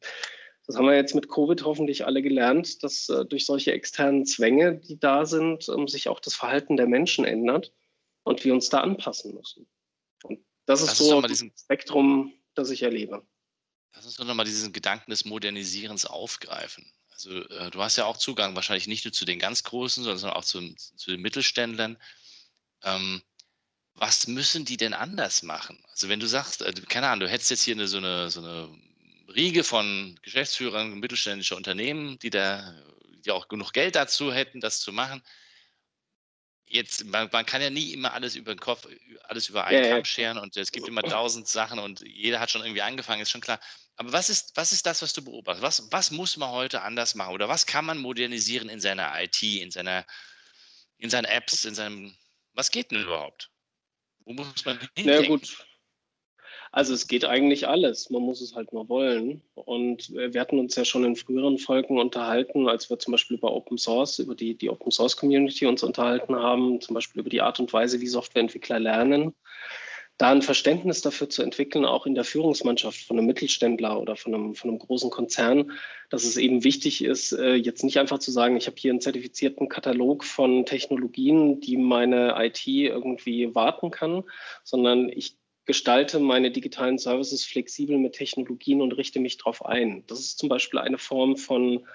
das 0.65 0.77
haben 0.77 0.85
wir 0.85 0.95
jetzt 0.95 1.13
mit 1.13 1.29
Covid 1.29 1.63
hoffentlich 1.63 2.05
alle 2.05 2.21
gelernt, 2.21 2.83
dass 2.83 3.09
äh, 3.09 3.25
durch 3.25 3.45
solche 3.45 3.71
externen 3.71 4.25
Zwänge, 4.25 4.75
die 4.75 4.99
da 4.99 5.25
sind, 5.25 5.69
ähm, 5.69 5.87
sich 5.87 6.09
auch 6.09 6.19
das 6.19 6.33
Verhalten 6.33 6.75
der 6.77 6.87
Menschen 6.87 7.23
ändert 7.23 7.71
und 8.23 8.43
wir 8.43 8.53
uns 8.53 8.69
da 8.69 8.79
anpassen 8.79 9.35
müssen. 9.35 9.67
Und 10.23 10.39
das, 10.65 10.81
das 10.83 10.99
ist 10.99 11.07
so 11.07 11.21
das 11.21 11.43
Spektrum, 11.63 12.33
das 12.55 12.71
ich 12.71 12.81
erlebe. 12.81 13.21
Lass 13.95 14.05
uns 14.05 14.15
doch 14.15 14.25
nochmal 14.25 14.45
diesen 14.45 14.73
Gedanken 14.73 15.11
des 15.11 15.25
Modernisierens 15.25 16.05
aufgreifen. 16.05 16.91
Also 17.11 17.31
äh, 17.31 17.71
du 17.71 17.81
hast 17.81 17.95
ja 17.95 18.05
auch 18.05 18.17
Zugang 18.17 18.55
wahrscheinlich 18.55 18.87
nicht 18.87 19.05
nur 19.05 19.13
zu 19.13 19.25
den 19.25 19.39
ganz 19.39 19.63
Großen, 19.63 20.03
sondern 20.03 20.31
auch 20.31 20.43
zu, 20.43 20.75
zu 20.75 21.11
den 21.11 21.21
Mittelständlern. 21.21 21.97
Ähm, 22.83 23.23
was 23.93 24.27
müssen 24.27 24.65
die 24.65 24.77
denn 24.77 24.93
anders 24.93 25.41
machen? 25.41 25.81
Also 25.89 26.09
wenn 26.09 26.19
du 26.19 26.27
sagst, 26.27 26.61
äh, 26.61 26.73
keine 26.89 27.07
Ahnung, 27.07 27.21
du 27.21 27.29
hättest 27.29 27.51
jetzt 27.51 27.63
hier 27.63 27.75
eine, 27.75 27.87
so, 27.87 27.97
eine, 27.97 28.29
so 28.29 28.41
eine 28.41 28.69
Riege 29.33 29.63
von 29.63 30.19
Geschäftsführern 30.21 30.99
mittelständischer 30.99 31.55
Unternehmen, 31.55 32.19
die 32.19 32.29
da 32.29 32.75
die 33.25 33.31
auch 33.31 33.47
genug 33.47 33.73
Geld 33.73 33.95
dazu 33.95 34.31
hätten, 34.31 34.61
das 34.61 34.79
zu 34.79 34.93
machen. 34.93 35.23
Jetzt, 36.67 37.05
man, 37.05 37.29
man 37.31 37.45
kann 37.45 37.61
ja 37.61 37.69
nie 37.69 37.93
immer 37.93 38.13
alles 38.13 38.35
über 38.35 38.53
den 38.53 38.59
Kopf, 38.59 38.87
alles 39.23 39.49
über 39.49 39.65
einen 39.65 39.83
ja, 39.83 39.89
Kamm 39.91 40.05
scheren 40.05 40.37
und 40.37 40.57
es 40.57 40.71
gibt 40.71 40.87
immer 40.87 41.03
tausend 41.03 41.47
Sachen 41.47 41.79
und 41.79 42.01
jeder 42.01 42.39
hat 42.39 42.49
schon 42.49 42.63
irgendwie 42.63 42.81
angefangen, 42.81 43.21
ist 43.21 43.29
schon 43.29 43.41
klar. 43.41 43.59
Aber 43.97 44.11
was 44.11 44.29
ist, 44.29 44.51
was 44.55 44.71
ist 44.71 44.85
das, 44.85 45.01
was 45.01 45.13
du 45.13 45.23
beobachtest? 45.23 45.63
Was, 45.63 45.91
was 45.91 46.11
muss 46.11 46.37
man 46.37 46.51
heute 46.51 46.81
anders 46.81 47.15
machen? 47.15 47.33
Oder 47.33 47.47
was 47.47 47.65
kann 47.65 47.85
man 47.85 47.97
modernisieren 47.97 48.69
in 48.69 48.81
seiner 48.81 49.11
IT, 49.21 49.41
in, 49.41 49.71
seiner, 49.71 50.05
in 50.97 51.09
seinen 51.09 51.25
Apps, 51.25 51.65
in 51.65 51.75
seinem. 51.75 52.13
Was 52.53 52.71
geht 52.71 52.91
denn 52.91 53.03
überhaupt? 53.03 53.49
Wo 54.25 54.33
muss 54.33 54.65
man 54.65 54.79
hin? 54.79 54.89
Na 55.05 55.21
gut. 55.25 55.65
Also 56.71 56.93
es 56.93 57.07
geht 57.07 57.23
eigentlich 57.23 57.69
alles. 57.69 58.09
Man 58.09 58.23
muss 58.23 58.41
es 58.41 58.53
halt 58.53 58.73
nur 58.73 58.89
wollen. 58.89 59.41
Und 59.53 60.09
wir 60.09 60.41
hatten 60.41 60.59
uns 60.59 60.75
ja 60.75 60.83
schon 60.83 61.05
in 61.05 61.15
früheren 61.15 61.57
Folgen 61.57 61.97
unterhalten, 61.97 62.67
als 62.67 62.89
wir 62.89 62.99
zum 62.99 63.13
Beispiel 63.13 63.37
über 63.37 63.53
Open 63.53 63.77
Source, 63.77 64.19
über 64.19 64.35
die, 64.35 64.57
die 64.57 64.69
Open 64.69 64.91
Source 64.91 65.15
Community 65.15 65.65
uns 65.65 65.83
unterhalten 65.83 66.35
haben, 66.35 66.81
zum 66.81 66.95
Beispiel 66.95 67.21
über 67.21 67.29
die 67.29 67.41
Art 67.41 67.61
und 67.61 67.71
Weise, 67.71 68.01
wie 68.01 68.07
Softwareentwickler 68.07 68.79
lernen 68.79 69.33
da 70.17 70.31
ein 70.31 70.41
Verständnis 70.41 71.01
dafür 71.01 71.29
zu 71.29 71.41
entwickeln, 71.41 71.83
auch 71.83 72.05
in 72.05 72.15
der 72.15 72.23
Führungsmannschaft 72.23 73.01
von 73.01 73.17
einem 73.17 73.27
Mittelständler 73.27 73.99
oder 73.99 74.15
von 74.15 74.33
einem, 74.33 74.55
von 74.55 74.69
einem 74.69 74.79
großen 74.79 75.09
Konzern, 75.09 75.71
dass 76.09 76.23
es 76.23 76.37
eben 76.37 76.63
wichtig 76.63 77.03
ist, 77.03 77.33
äh, 77.33 77.55
jetzt 77.55 77.83
nicht 77.83 77.99
einfach 77.99 78.19
zu 78.19 78.31
sagen, 78.31 78.55
ich 78.55 78.67
habe 78.67 78.77
hier 78.79 78.91
einen 78.91 79.01
zertifizierten 79.01 79.67
Katalog 79.67 80.23
von 80.23 80.65
Technologien, 80.65 81.59
die 81.59 81.75
meine 81.75 82.35
IT 82.37 82.65
irgendwie 82.65 83.53
warten 83.53 83.91
kann, 83.91 84.23
sondern 84.63 85.09
ich 85.09 85.37
gestalte 85.65 86.19
meine 86.19 86.51
digitalen 86.51 86.97
Services 86.97 87.43
flexibel 87.43 87.97
mit 87.97 88.13
Technologien 88.13 88.81
und 88.81 88.93
richte 88.93 89.19
mich 89.19 89.37
darauf 89.37 89.65
ein. 89.65 90.03
Das 90.07 90.19
ist 90.19 90.37
zum 90.37 90.47
Beispiel 90.47 90.79
eine 90.79 90.99
Form 90.99 91.35
von 91.35 91.85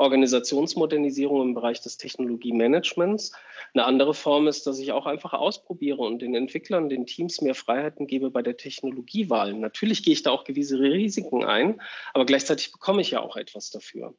Organisationsmodernisierung 0.00 1.42
im 1.42 1.54
Bereich 1.54 1.82
des 1.82 1.98
Technologiemanagements. 1.98 3.32
Eine 3.74 3.84
andere 3.84 4.14
Form 4.14 4.48
ist, 4.48 4.66
dass 4.66 4.78
ich 4.78 4.92
auch 4.92 5.04
einfach 5.04 5.34
ausprobiere 5.34 5.98
und 5.98 6.22
den 6.22 6.34
Entwicklern, 6.34 6.88
den 6.88 7.04
Teams 7.04 7.42
mehr 7.42 7.54
Freiheiten 7.54 8.06
gebe 8.06 8.30
bei 8.30 8.40
der 8.40 8.56
Technologiewahl. 8.56 9.52
Natürlich 9.52 10.02
gehe 10.02 10.14
ich 10.14 10.22
da 10.22 10.30
auch 10.30 10.44
gewisse 10.44 10.80
Risiken 10.80 11.44
ein, 11.44 11.82
aber 12.14 12.24
gleichzeitig 12.24 12.72
bekomme 12.72 13.02
ich 13.02 13.10
ja 13.10 13.20
auch 13.20 13.36
etwas 13.36 13.70
dafür. 13.70 14.14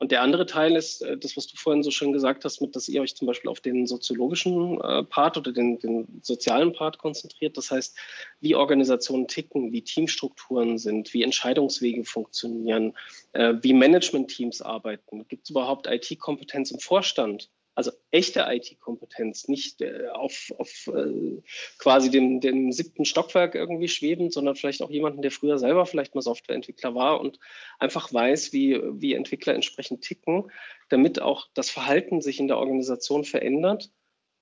Und 0.00 0.12
der 0.12 0.22
andere 0.22 0.46
Teil 0.46 0.76
ist 0.76 1.02
äh, 1.02 1.18
das, 1.18 1.36
was 1.36 1.46
du 1.46 1.56
vorhin 1.56 1.82
so 1.82 1.90
schön 1.90 2.14
gesagt 2.14 2.46
hast, 2.46 2.62
mit, 2.62 2.74
dass 2.74 2.88
ihr 2.88 3.02
euch 3.02 3.14
zum 3.14 3.26
Beispiel 3.26 3.50
auf 3.50 3.60
den 3.60 3.86
soziologischen 3.86 4.80
äh, 4.80 5.04
Part 5.04 5.36
oder 5.36 5.52
den, 5.52 5.78
den 5.78 6.20
sozialen 6.22 6.72
Part 6.72 6.96
konzentriert. 6.96 7.58
Das 7.58 7.70
heißt, 7.70 7.96
wie 8.40 8.54
Organisationen 8.54 9.28
ticken, 9.28 9.72
wie 9.72 9.82
Teamstrukturen 9.82 10.78
sind, 10.78 11.12
wie 11.12 11.22
Entscheidungswege 11.22 12.04
funktionieren, 12.04 12.94
äh, 13.32 13.54
wie 13.60 13.74
Management-Teams 13.74 14.62
arbeiten. 14.62 15.28
Gibt 15.28 15.44
es 15.44 15.50
überhaupt 15.50 15.86
IT-Kompetenz 15.86 16.70
im 16.70 16.80
Vorstand? 16.80 17.50
Also 17.74 17.92
echte 18.10 18.44
IT-Kompetenz, 18.48 19.48
nicht 19.48 19.80
äh, 19.80 20.08
auf, 20.12 20.52
auf 20.58 20.88
äh, 20.88 21.40
quasi 21.78 22.10
dem, 22.10 22.40
dem 22.40 22.72
siebten 22.72 23.04
Stockwerk 23.04 23.54
irgendwie 23.54 23.88
schwebend, 23.88 24.32
sondern 24.32 24.56
vielleicht 24.56 24.82
auch 24.82 24.90
jemanden, 24.90 25.22
der 25.22 25.30
früher 25.30 25.58
selber 25.58 25.86
vielleicht 25.86 26.14
mal 26.14 26.20
Softwareentwickler 26.20 26.94
war 26.94 27.20
und 27.20 27.38
einfach 27.78 28.12
weiß, 28.12 28.52
wie, 28.52 28.80
wie 29.00 29.14
Entwickler 29.14 29.54
entsprechend 29.54 30.02
ticken, 30.02 30.50
damit 30.88 31.22
auch 31.22 31.48
das 31.54 31.70
Verhalten 31.70 32.20
sich 32.20 32.40
in 32.40 32.48
der 32.48 32.58
Organisation 32.58 33.24
verändert 33.24 33.90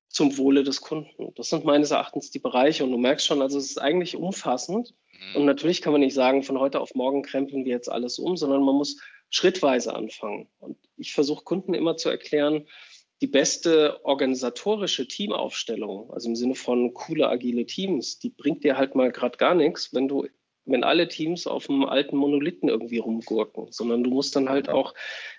zum 0.08 0.38
Wohle 0.38 0.64
des 0.64 0.80
Kunden. 0.80 1.34
Das 1.34 1.50
sind 1.50 1.64
meines 1.64 1.90
Erachtens 1.90 2.30
die 2.30 2.38
Bereiche 2.38 2.82
und 2.82 2.90
du 2.90 2.98
merkst 2.98 3.26
schon, 3.26 3.42
also 3.42 3.58
es 3.58 3.66
ist 3.66 3.78
eigentlich 3.78 4.16
umfassend 4.16 4.94
mhm. 5.12 5.36
und 5.36 5.44
natürlich 5.44 5.82
kann 5.82 5.92
man 5.92 6.00
nicht 6.00 6.14
sagen, 6.14 6.42
von 6.42 6.58
heute 6.58 6.80
auf 6.80 6.94
morgen 6.94 7.22
krempeln 7.22 7.66
wir 7.66 7.72
jetzt 7.72 7.90
alles 7.90 8.18
um, 8.18 8.36
sondern 8.36 8.64
man 8.64 8.74
muss 8.74 8.98
schrittweise 9.30 9.94
anfangen. 9.94 10.48
Und 10.58 10.78
ich 10.96 11.12
versuche 11.12 11.44
Kunden 11.44 11.74
immer 11.74 11.98
zu 11.98 12.08
erklären, 12.08 12.66
die 13.20 13.26
beste 13.26 14.04
organisatorische 14.04 15.08
Teamaufstellung, 15.08 16.10
also 16.12 16.28
im 16.28 16.36
Sinne 16.36 16.54
von 16.54 16.94
coole, 16.94 17.28
agile 17.28 17.66
Teams, 17.66 18.18
die 18.18 18.30
bringt 18.30 18.62
dir 18.64 18.78
halt 18.78 18.94
mal 18.94 19.10
gerade 19.10 19.36
gar 19.38 19.54
nichts, 19.54 19.92
wenn 19.92 20.06
du, 20.06 20.26
wenn 20.66 20.84
alle 20.84 21.08
Teams 21.08 21.46
auf 21.46 21.68
einem 21.68 21.84
alten 21.84 22.16
Monolithen 22.16 22.68
irgendwie 22.68 22.98
rumgurken, 22.98 23.72
sondern 23.72 24.04
du 24.04 24.10
musst 24.10 24.36
dann 24.36 24.48
halt 24.48 24.68
auch 24.68 24.94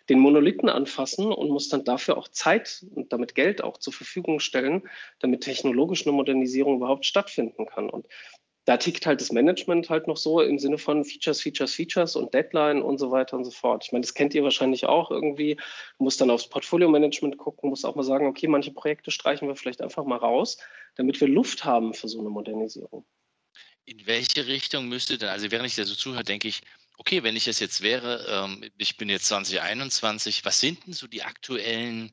den 0.10 0.20
Monolithen 0.20 0.68
anfassen 0.68 1.32
und 1.32 1.50
musst 1.50 1.72
dann 1.72 1.86
dafür 1.86 2.18
auch 2.18 2.28
Zeit 2.28 2.86
und 2.96 3.14
damit 3.14 3.36
Geld 3.36 3.64
auch 3.64 3.78
zur 3.78 3.94
Verfügung 3.94 4.40
stellen, 4.40 4.90
damit 5.20 5.42
technologisch 5.42 6.06
eine 6.06 6.16
Modernisierung 6.16 6.78
überhaupt 6.78 7.06
stattfinden 7.06 7.66
kann. 7.68 7.90
Und 7.90 8.08
da 8.70 8.78
tickt 8.78 9.08
halt 9.08 9.20
das 9.20 9.32
Management 9.32 9.90
halt 9.90 10.06
noch 10.06 10.18
so 10.18 10.42
im 10.42 10.60
Sinne 10.60 10.78
von 10.78 11.04
Features, 11.04 11.42
Features, 11.42 11.74
Features 11.74 12.16
und 12.16 12.36
Deadline 12.36 12.84
und 12.84 13.00
so 13.00 13.10
weiter 13.10 13.36
und 13.36 13.44
so 13.44 13.50
fort. 13.50 13.84
Ich 13.84 13.92
meine, 13.92 14.04
das 14.04 14.14
kennt 14.14 14.36
ihr 14.36 14.44
wahrscheinlich 14.44 14.86
auch 14.86 15.10
irgendwie. 15.10 15.56
Du 15.98 16.04
musst 16.04 16.22
dann 16.22 16.30
aufs 16.30 16.48
Portfolio-Management 16.48 17.40
gucken, 17.40 17.72
musst 17.72 17.84
auch 17.84 17.96
mal 17.96 18.04
sagen, 18.04 18.28
okay, 18.28 18.48
manche 18.48 18.70
Projekte 18.70 19.10
streichen 19.10 19.48
wir 19.48 19.56
vielleicht 19.56 19.82
einfach 19.82 20.06
mal 20.06 20.18
raus, 20.18 20.60
damit 20.94 21.20
wir 21.20 21.28
Luft 21.28 21.66
haben 21.66 21.96
für 21.96 22.08
so 22.08 22.20
eine 22.20 22.30
Modernisierung. 22.30 23.08
In 23.86 24.06
welche 24.06 24.46
Richtung 24.46 24.88
müsste 24.88 25.18
denn, 25.18 25.30
also 25.30 25.50
während 25.50 25.66
ich 25.66 25.76
da 25.76 25.84
so 25.84 25.96
zuhöre, 25.96 26.24
denke 26.24 26.48
ich, 26.48 26.62
okay, 27.00 27.24
wenn 27.24 27.36
ich 27.36 27.46
das 27.46 27.60
jetzt 27.60 27.82
wäre, 27.82 28.24
ähm, 28.30 28.70
ich 28.78 28.98
bin 28.98 29.10
jetzt 29.10 29.26
2021, 29.26 30.46
was 30.46 30.60
sind 30.60 30.86
denn 30.86 30.94
so 30.94 31.08
die 31.08 31.24
aktuellen 31.24 32.12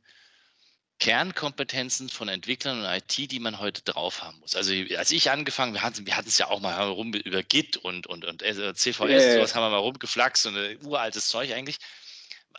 Kernkompetenzen 0.99 2.09
von 2.09 2.29
Entwicklern 2.29 2.81
und 2.81 2.87
IT, 2.87 3.31
die 3.31 3.39
man 3.39 3.59
heute 3.59 3.83
drauf 3.83 4.23
haben 4.23 4.39
muss. 4.41 4.57
Also 4.57 4.73
als 4.97 5.11
ich 5.11 5.31
angefangen, 5.31 5.75
wir 5.75 5.83
hatten, 5.83 6.07
wir 6.07 6.17
hatten 6.17 6.29
es 6.29 6.39
ja 6.39 6.49
auch 6.49 6.61
mal 6.61 6.75
rum 6.89 7.13
über 7.13 7.43
Git 7.43 7.77
und, 7.77 8.07
und, 8.07 8.25
und 8.25 8.43
CVS, 8.43 8.99
yeah. 8.99 9.35
sowas 9.35 9.55
haben 9.55 9.63
wir 9.65 9.71
mal 9.71 9.77
rumgeflaxt 9.77 10.47
und 10.47 10.57
äh, 10.57 10.79
uraltes 10.83 11.29
Zeug 11.29 11.53
eigentlich. 11.53 11.77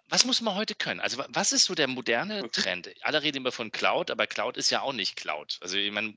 Was 0.10 0.24
muss 0.24 0.40
man 0.40 0.56
heute 0.56 0.76
können? 0.76 1.00
Also 1.00 1.24
was 1.30 1.52
ist 1.52 1.66
so 1.66 1.76
der 1.76 1.88
moderne. 1.88 2.50
Trend? 2.52 2.90
Alle 3.02 3.24
reden 3.24 3.38
immer 3.38 3.52
von 3.52 3.72
Cloud, 3.72 4.12
aber 4.12 4.28
Cloud 4.28 4.56
ist 4.56 4.70
ja 4.70 4.82
auch 4.82 4.94
nicht 4.94 5.16
Cloud. 5.16 5.58
Also 5.62 5.78
ich 5.78 5.92
meine, 5.92 6.16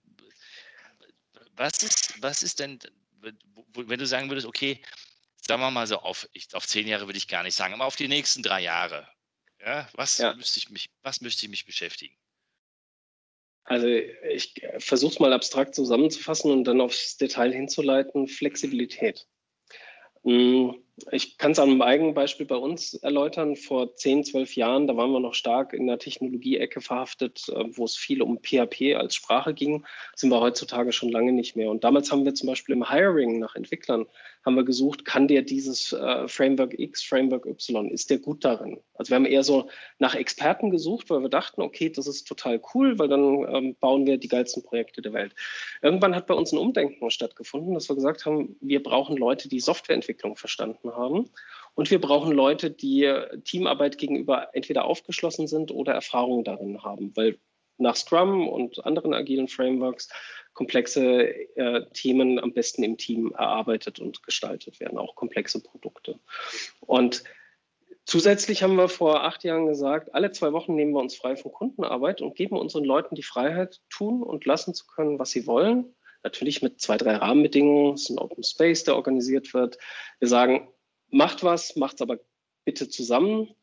was 1.57 1.83
ist, 1.83 2.23
was 2.23 2.43
ist 2.43 2.61
denn, 2.61 2.79
wenn 3.75 3.99
du 3.99 4.07
sagen 4.07 4.31
würdest, 4.31 4.47
okay, 4.47 4.81
sagen 5.47 5.63
wir 5.63 5.71
mal 5.71 5.87
so 5.87 5.99
auf, 5.99 6.29
ich, 6.33 6.55
auf 6.55 6.67
zehn 6.67 6.87
Jahre 6.87 7.07
würde 7.07 7.19
ich 7.19 7.29
gar 7.29 7.43
nicht 7.43 7.57
sagen, 7.57 7.75
aber 7.75 7.87
auf 7.87 7.97
die 7.97 8.09
nächsten 8.09 8.43
drei 8.43 8.61
Jahre, 8.61 9.09
ja, 9.65 9.89
was, 9.95 10.19
ja. 10.19 10.35
Müsste 10.35 10.59
ich 10.59 10.71
mich, 10.71 10.91
was 11.03 11.21
müsste 11.21 11.47
ich 11.47 11.51
mich 11.51 11.67
beschäftigen? 11.67 12.15
Also 13.65 13.87
ich 13.87 14.55
versuche 14.79 15.13
es 15.13 15.21
mal 15.21 15.33
abstrakt 15.33 15.75
zusammenzufassen 15.75 16.51
und 16.51 16.65
dann 16.65 16.81
aufs 16.81 17.17
Detail 17.17 17.53
hinzuleiten. 17.53 18.27
Flexibilität. 18.27 19.27
Hm, 20.25 20.75
ich 21.13 21.39
kann 21.39 21.53
es 21.53 21.59
an 21.59 21.71
einem 21.71 21.83
eigenen 21.83 22.13
Beispiel 22.13 22.45
bei 22.47 22.57
uns 22.57 22.95
erläutern. 22.95 23.57
Vor 23.57 23.95
10, 23.95 24.25
12 24.25 24.57
Jahren, 24.57 24.87
da 24.87 24.97
waren 24.97 25.13
wir 25.13 25.21
noch 25.21 25.35
stark 25.35 25.73
in 25.73 25.87
der 25.87 25.99
Technologie-Ecke 25.99 26.81
verhaftet, 26.81 27.49
äh, 27.49 27.65
wo 27.77 27.85
es 27.85 27.97
viel 27.97 28.21
um 28.23 28.39
PHP 28.43 28.97
als 28.97 29.15
Sprache 29.15 29.55
ging, 29.55 29.87
sind 30.15 30.31
wir 30.31 30.41
heutzutage 30.41 30.93
schon 30.93 31.11
lange 31.11 31.33
nicht 31.33 31.57
mehr. 31.57 31.71
Und 31.71 31.85
damals 31.85 32.13
haben 32.13 32.25
wir 32.25 32.35
zum 32.35 32.49
Beispiel 32.49 32.75
im 32.75 32.91
Hiring 32.91 33.39
nach 33.39 33.55
Entwicklern 33.55 34.07
haben 34.45 34.55
wir 34.55 34.65
gesucht, 34.65 35.05
kann 35.05 35.29
der 35.29 35.43
dieses 35.43 35.93
äh, 35.93 36.27
Framework 36.27 36.79
X, 36.79 37.03
Framework 37.03 37.47
Y, 37.47 37.91
ist 37.91 38.11
der 38.11 38.19
gut 38.19 38.45
darin? 38.45 38.81
Also 38.95 39.11
wir 39.11 39.17
haben 39.17 39.27
eher 39.27 39.43
so 39.43 39.69
nach 39.99 40.15
Experten 40.15 40.71
gesucht, 40.71 41.11
weil 41.11 41.21
wir 41.21 41.29
dachten, 41.29 41.61
okay, 41.61 41.91
das 41.91 42.07
ist 42.07 42.27
total 42.27 42.61
cool, 42.75 42.99
weil 42.99 43.09
dann 43.09 43.47
ähm, 43.55 43.77
bauen 43.81 44.07
wir 44.07 44.17
die 44.17 44.29
geilsten 44.29 44.63
Projekte 44.63 45.03
der 45.03 45.13
Welt. 45.13 45.35
Irgendwann 45.83 46.15
hat 46.15 46.27
bei 46.27 46.35
uns 46.35 46.53
ein 46.53 46.59
Umdenken 46.59 47.11
stattgefunden, 47.11 47.75
dass 47.75 47.89
wir 47.89 47.97
gesagt 47.97 48.25
haben, 48.25 48.57
wir 48.61 48.83
brauchen 48.83 49.17
Leute, 49.17 49.49
die 49.49 49.61
Softwareentwicklung 49.61 50.37
verstanden 50.37 50.91
haben. 50.93 51.31
Und 51.75 51.91
wir 51.91 52.01
brauchen 52.01 52.33
Leute, 52.33 52.71
die 52.71 53.13
Teamarbeit 53.45 53.99
gegenüber 53.99 54.49
entweder 54.55 54.85
aufgeschlossen 54.85 55.47
sind 55.47 55.71
oder 55.71 55.93
Erfahrung 55.93 56.45
darin 56.45 56.83
haben, 56.83 57.13
weil 57.15 57.39
nach 57.81 57.97
Scrum 57.97 58.49
und 58.49 58.85
anderen 58.85 59.15
agilen 59.15 59.49
Frameworks 59.49 60.09
komplexe 60.53 61.35
äh, 61.57 61.87
Themen 61.93 62.39
am 62.39 62.53
besten 62.53 62.83
im 62.83 62.97
Team 62.97 63.33
erarbeitet 63.33 63.99
und 63.99 64.23
gestaltet 64.23 64.81
werden, 64.81 64.99
auch 64.99 65.15
komplexe 65.15 65.63
Produkte. 65.63 66.19
Und 66.81 67.25
zusätzlich 68.05 68.63
haben 68.63 68.77
wir 68.77 68.89
vor 68.89 69.25
acht 69.25 69.45
Jahren 69.45 69.67
gesagt, 69.67 70.15
alle 70.15 70.33
zwei 70.33 70.53
Wochen 70.53 70.75
nehmen 70.75 70.93
wir 70.93 71.01
uns 71.01 71.15
frei 71.15 71.37
von 71.37 71.53
Kundenarbeit 71.53 72.21
und 72.21 72.35
geben 72.35 72.57
unseren 72.57 72.85
Leuten 72.85 73.15
die 73.15 73.23
Freiheit, 73.23 73.81
tun 73.89 74.23
und 74.23 74.45
lassen 74.45 74.75
zu 74.75 74.87
können, 74.87 75.19
was 75.19 75.31
sie 75.31 75.47
wollen. 75.47 75.95
Natürlich 76.23 76.61
mit 76.61 76.81
zwei, 76.81 76.99
drei 76.99 77.17
Rahmenbedingungen. 77.17 77.95
Es 77.95 78.03
ist 78.03 78.11
ein 78.11 78.19
Open 78.19 78.45
Space, 78.45 78.85
der 78.85 78.97
organisiert 78.97 79.55
wird. 79.55 79.79
Wir 80.19 80.29
sagen, 80.29 80.69
macht 81.09 81.43
was, 81.43 81.77
macht 81.77 81.95
es 81.95 82.03
aber 82.03 82.19
bitte 82.65 82.89
zusammen 82.89 83.55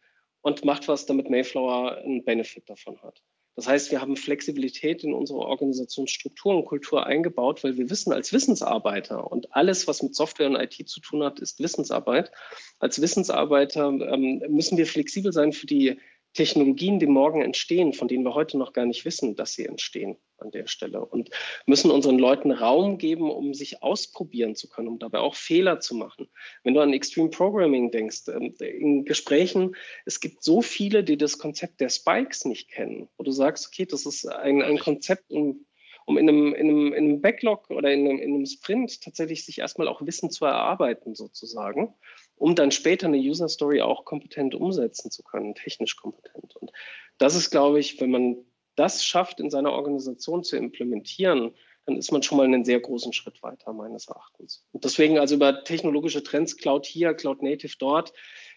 und 0.42 0.66
macht 0.66 0.88
was, 0.88 1.06
damit 1.06 1.30
Mayflower 1.30 1.98
einen 1.98 2.24
Benefit 2.24 2.70
davon 2.70 3.02
hat. 3.04 3.22
Das 3.58 3.68
heißt, 3.68 3.90
wir 3.90 4.00
haben 4.00 4.16
Flexibilität 4.16 5.04
in 5.04 5.16
unsere 5.16 5.40
Organisationsstruktur 5.40 6.56
und 6.56 6.66
Kultur 6.66 7.08
eingebaut, 7.08 7.64
weil 7.64 7.76
wir 7.76 7.90
wissen 7.90 8.14
als 8.14 8.32
Wissensarbeiter 8.32 9.32
und 9.32 9.56
alles, 9.56 9.88
was 9.88 10.04
mit 10.04 10.16
Software 10.16 10.46
und 10.46 10.56
IT 10.56 10.88
zu 10.88 11.02
tun 11.02 11.24
hat, 11.24 11.40
ist 11.40 11.60
Wissensarbeit. 11.60 12.32
Als 12.78 13.02
Wissensarbeiter 13.02 13.88
ähm, 13.88 14.44
müssen 14.48 14.78
wir 14.78 14.86
flexibel 14.86 15.34
sein 15.34 15.54
für 15.54 15.66
die 15.66 15.98
Technologien, 16.38 17.00
die 17.00 17.08
morgen 17.08 17.42
entstehen, 17.42 17.94
von 17.94 18.08
denen 18.08 18.24
wir 18.24 18.36
heute 18.36 18.60
noch 18.60 18.72
gar 18.72 18.86
nicht 18.86 19.06
wissen, 19.06 19.36
dass 19.36 19.54
sie 19.54 19.66
entstehen 19.66 20.18
an 20.38 20.52
der 20.52 20.68
Stelle 20.68 21.04
und 21.04 21.32
müssen 21.66 21.90
unseren 21.90 22.20
Leuten 22.20 22.52
Raum 22.52 23.00
geben, 23.00 23.32
um 23.32 23.56
sich 23.56 23.82
ausprobieren 23.82 24.56
zu 24.56 24.70
können, 24.70 24.88
um 24.88 25.00
dabei 25.00 25.18
auch 25.18 25.34
Fehler 25.34 25.80
zu 25.80 25.96
machen. 25.96 26.30
Wenn 26.64 26.76
du 26.76 26.80
an 26.80 26.94
Extreme 26.94 27.32
Programming 27.32 27.90
denkst, 27.90 28.28
ähm, 28.28 28.54
in 28.60 29.04
Gesprächen, 29.04 29.76
es 30.06 30.20
gibt 30.20 30.44
so 30.44 30.62
viele, 30.62 31.04
die 31.04 31.18
das 31.18 31.40
Konzept 31.40 31.82
der 31.82 31.90
Spikes 31.90 32.46
nicht 32.46 32.70
kennen, 32.70 33.10
wo 33.18 33.24
du 33.24 33.32
sagst, 33.32 33.68
okay, 33.68 33.88
das 33.88 34.06
ist 34.06 34.28
ein, 34.28 34.62
ein 34.62 34.78
Konzept, 34.78 35.32
um, 35.32 35.66
um 36.06 36.20
in, 36.20 36.30
einem, 36.30 36.54
in, 36.54 36.70
einem, 36.70 36.94
in 36.94 37.04
einem 37.06 37.22
Backlog 37.22 37.72
oder 37.72 37.92
in 37.92 38.08
einem, 38.08 38.20
in 38.20 38.36
einem 38.36 38.46
Sprint 38.46 39.02
tatsächlich 39.02 39.44
sich 39.44 39.58
erstmal 39.58 39.88
auch 39.88 40.06
Wissen 40.06 40.30
zu 40.30 40.46
erarbeiten 40.46 41.16
sozusagen 41.16 41.96
um 42.38 42.56
dann 42.56 42.72
später 42.72 43.08
eine 43.08 43.18
User 43.18 43.50
Story 43.50 43.82
auch 43.82 44.06
kompetent 44.06 44.56
umsetzen 44.56 45.12
zu 45.12 45.24
können, 45.24 45.56
technisch 45.56 45.96
kompetent. 45.96 46.56
Und 46.56 46.72
das 47.18 47.36
ist, 47.36 47.50
glaube 47.50 47.80
ich, 47.80 48.00
wenn 48.00 48.12
man 48.12 48.38
das 48.76 49.04
schafft, 49.04 49.40
in 49.40 49.50
seiner 49.50 49.74
Organisation 49.74 50.44
zu 50.44 50.56
implementieren, 50.56 51.54
dann 51.86 51.96
ist 51.98 52.12
man 52.12 52.22
schon 52.22 52.38
mal 52.38 52.44
einen 52.44 52.66
sehr 52.66 52.80
großen 52.80 53.14
Schritt 53.14 53.42
weiter, 53.42 53.74
meines 53.74 54.08
Erachtens. 54.08 54.66
Und 54.74 54.84
deswegen 54.84 55.18
also 55.18 55.36
über 55.36 55.64
technologische 55.64 56.22
Trends, 56.22 56.58
Cloud 56.58 56.86
hier, 56.86 57.14
Cloud 57.14 57.42
Native 57.42 57.76
dort, 57.80 58.14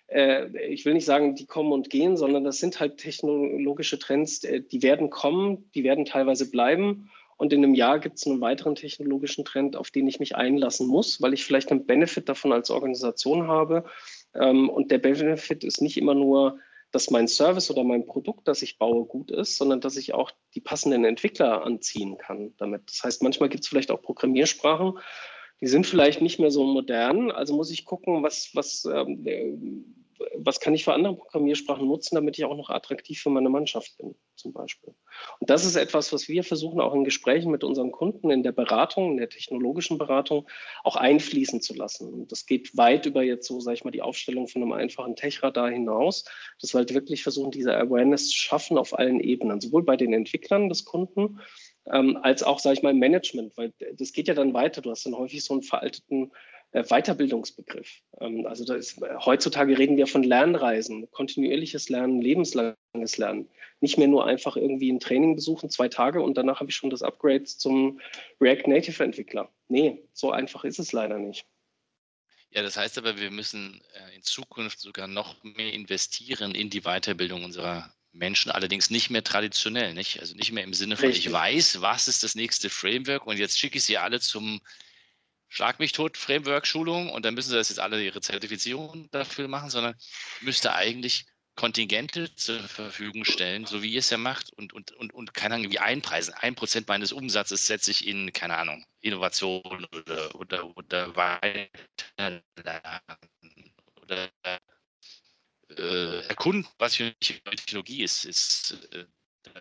äh, 0.08 0.48
ich 0.66 0.84
will 0.84 0.94
nicht 0.94 1.04
sagen, 1.04 1.36
die 1.36 1.46
kommen 1.46 1.72
und 1.72 1.90
gehen, 1.90 2.16
sondern 2.16 2.44
das 2.44 2.58
sind 2.58 2.80
halt 2.80 2.98
technologische 2.98 3.98
Trends, 3.98 4.42
äh, 4.44 4.60
die 4.60 4.82
werden 4.82 5.10
kommen, 5.10 5.70
die 5.74 5.84
werden 5.84 6.04
teilweise 6.04 6.50
bleiben. 6.50 7.10
Und 7.40 7.54
in 7.54 7.64
einem 7.64 7.72
Jahr 7.72 7.98
gibt 8.00 8.18
es 8.18 8.26
einen 8.26 8.42
weiteren 8.42 8.74
technologischen 8.74 9.46
Trend, 9.46 9.74
auf 9.74 9.90
den 9.90 10.06
ich 10.06 10.20
mich 10.20 10.36
einlassen 10.36 10.86
muss, 10.86 11.22
weil 11.22 11.32
ich 11.32 11.42
vielleicht 11.42 11.70
einen 11.70 11.86
Benefit 11.86 12.28
davon 12.28 12.52
als 12.52 12.70
Organisation 12.70 13.48
habe. 13.48 13.84
Ähm, 14.34 14.68
und 14.68 14.90
der 14.90 14.98
Benefit 14.98 15.64
ist 15.64 15.80
nicht 15.80 15.96
immer 15.96 16.14
nur, 16.14 16.58
dass 16.90 17.10
mein 17.10 17.28
Service 17.28 17.70
oder 17.70 17.82
mein 17.82 18.04
Produkt, 18.04 18.46
das 18.46 18.60
ich 18.60 18.76
baue, 18.76 19.06
gut 19.06 19.30
ist, 19.30 19.56
sondern 19.56 19.80
dass 19.80 19.96
ich 19.96 20.12
auch 20.12 20.32
die 20.54 20.60
passenden 20.60 21.06
Entwickler 21.06 21.64
anziehen 21.64 22.18
kann 22.18 22.52
damit. 22.58 22.82
Das 22.90 23.04
heißt, 23.04 23.22
manchmal 23.22 23.48
gibt 23.48 23.64
es 23.64 23.68
vielleicht 23.68 23.90
auch 23.90 24.02
Programmiersprachen, 24.02 24.98
die 25.62 25.66
sind 25.66 25.86
vielleicht 25.86 26.20
nicht 26.20 26.40
mehr 26.40 26.50
so 26.50 26.64
modern. 26.64 27.30
Also 27.30 27.56
muss 27.56 27.70
ich 27.70 27.86
gucken, 27.86 28.22
was, 28.22 28.50
was, 28.52 28.84
ähm, 28.84 29.99
was 30.36 30.60
kann 30.60 30.74
ich 30.74 30.84
für 30.84 30.92
andere 30.92 31.16
Programmiersprachen 31.16 31.86
nutzen, 31.86 32.14
damit 32.14 32.38
ich 32.38 32.44
auch 32.44 32.56
noch 32.56 32.70
attraktiv 32.70 33.20
für 33.20 33.30
meine 33.30 33.48
Mannschaft 33.48 33.96
bin, 33.98 34.14
zum 34.36 34.52
Beispiel. 34.52 34.94
Und 35.38 35.50
das 35.50 35.64
ist 35.64 35.76
etwas, 35.76 36.12
was 36.12 36.28
wir 36.28 36.44
versuchen 36.44 36.80
auch 36.80 36.94
in 36.94 37.04
Gesprächen 37.04 37.50
mit 37.50 37.64
unseren 37.64 37.92
Kunden 37.92 38.30
in 38.30 38.42
der 38.42 38.52
Beratung, 38.52 39.12
in 39.12 39.16
der 39.16 39.28
technologischen 39.28 39.98
Beratung 39.98 40.48
auch 40.84 40.96
einfließen 40.96 41.60
zu 41.60 41.74
lassen. 41.74 42.12
Und 42.12 42.32
das 42.32 42.46
geht 42.46 42.76
weit 42.76 43.06
über 43.06 43.22
jetzt 43.22 43.46
so, 43.46 43.60
sage 43.60 43.74
ich 43.74 43.84
mal, 43.84 43.90
die 43.90 44.02
Aufstellung 44.02 44.48
von 44.48 44.62
einem 44.62 44.72
einfachen 44.72 45.16
Techradar 45.16 45.70
hinaus, 45.70 46.24
dass 46.60 46.74
wir 46.74 46.78
halt 46.78 46.94
wirklich 46.94 47.22
versuchen, 47.22 47.50
diese 47.50 47.76
Awareness 47.76 48.28
zu 48.28 48.36
schaffen 48.36 48.78
auf 48.78 48.98
allen 48.98 49.20
Ebenen, 49.20 49.60
sowohl 49.60 49.82
bei 49.82 49.96
den 49.96 50.12
Entwicklern 50.12 50.68
des 50.68 50.84
Kunden, 50.84 51.40
ähm, 51.92 52.18
als 52.22 52.42
auch, 52.42 52.58
sage 52.58 52.74
ich 52.74 52.82
mal, 52.82 52.90
im 52.90 52.98
Management, 52.98 53.56
weil 53.56 53.72
das 53.94 54.12
geht 54.12 54.28
ja 54.28 54.34
dann 54.34 54.54
weiter. 54.54 54.82
Du 54.82 54.90
hast 54.90 55.06
dann 55.06 55.16
häufig 55.16 55.42
so 55.42 55.54
einen 55.54 55.62
veralteten 55.62 56.30
Weiterbildungsbegriff. 56.72 58.02
Ähm, 58.20 58.46
also 58.46 58.72
ist, 58.74 59.02
äh, 59.02 59.16
heutzutage 59.18 59.76
reden 59.78 59.96
wir 59.96 60.06
von 60.06 60.22
Lernreisen, 60.22 61.10
kontinuierliches 61.10 61.88
Lernen, 61.88 62.20
lebenslanges 62.20 63.18
Lernen. 63.18 63.48
Nicht 63.80 63.98
mehr 63.98 64.08
nur 64.08 64.26
einfach 64.26 64.56
irgendwie 64.56 64.92
ein 64.92 65.00
Training 65.00 65.34
besuchen, 65.34 65.70
zwei 65.70 65.88
Tage 65.88 66.22
und 66.22 66.36
danach 66.36 66.60
habe 66.60 66.70
ich 66.70 66.76
schon 66.76 66.90
das 66.90 67.02
Upgrade 67.02 67.44
zum 67.44 68.00
React 68.40 68.68
Native 68.68 69.02
Entwickler. 69.02 69.50
Nee, 69.68 70.02
so 70.12 70.30
einfach 70.30 70.64
ist 70.64 70.78
es 70.78 70.92
leider 70.92 71.18
nicht. 71.18 71.46
Ja, 72.50 72.62
das 72.62 72.76
heißt 72.76 72.98
aber, 72.98 73.18
wir 73.18 73.30
müssen 73.30 73.80
äh, 73.94 74.16
in 74.16 74.22
Zukunft 74.22 74.80
sogar 74.80 75.06
noch 75.06 75.42
mehr 75.42 75.72
investieren 75.72 76.54
in 76.54 76.68
die 76.68 76.82
Weiterbildung 76.82 77.44
unserer 77.44 77.92
Menschen, 78.12 78.50
allerdings 78.50 78.90
nicht 78.90 79.10
mehr 79.10 79.22
traditionell, 79.22 79.94
nicht? 79.94 80.18
Also 80.20 80.34
nicht 80.34 80.50
mehr 80.50 80.64
im 80.64 80.74
Sinne 80.74 80.96
von, 80.96 81.06
Richtig. 81.06 81.26
ich 81.26 81.32
weiß, 81.32 81.80
was 81.80 82.08
ist 82.08 82.24
das 82.24 82.34
nächste 82.34 82.68
Framework 82.68 83.26
und 83.26 83.38
jetzt 83.38 83.58
schicke 83.58 83.78
ich 83.78 83.84
sie 83.84 83.98
alle 83.98 84.18
zum 84.18 84.60
Schlag 85.50 85.80
mich 85.80 85.92
tot 85.92 86.16
Framework-Schulung 86.16 87.10
und 87.10 87.24
dann 87.24 87.34
müssen 87.34 87.50
sie 87.50 87.56
das 87.56 87.68
jetzt 87.68 87.80
alle 87.80 88.02
ihre 88.02 88.20
Zertifizierung 88.20 89.10
dafür 89.10 89.48
machen, 89.48 89.68
sondern 89.68 89.96
müsste 90.40 90.74
eigentlich 90.74 91.26
Kontingente 91.56 92.34
zur 92.36 92.60
Verfügung 92.60 93.24
stellen, 93.24 93.66
so 93.66 93.82
wie 93.82 93.92
ihr 93.92 93.98
es 93.98 94.10
ja 94.10 94.16
macht 94.16 94.52
und, 94.52 94.72
und, 94.72 94.92
und, 94.92 95.12
und 95.12 95.34
keine 95.34 95.56
Ahnung, 95.56 95.72
wie 95.72 95.80
einpreisen. 95.80 96.32
Ein 96.34 96.54
Prozent 96.54 96.86
meines 96.88 97.12
Umsatzes 97.12 97.66
setze 97.66 97.90
ich 97.90 98.06
in, 98.06 98.32
keine 98.32 98.56
Ahnung, 98.56 98.86
Innovation 99.00 99.86
oder, 99.92 100.34
oder, 100.36 100.76
oder 100.76 101.16
Weiterlernen 101.16 102.42
oder 104.00 104.30
äh, 105.76 106.20
erkunden, 106.28 106.66
was 106.78 106.96
für 106.96 107.12
Technologie 107.18 108.04
ist, 108.04 108.24
ist 108.24 108.78
äh, 108.92 109.04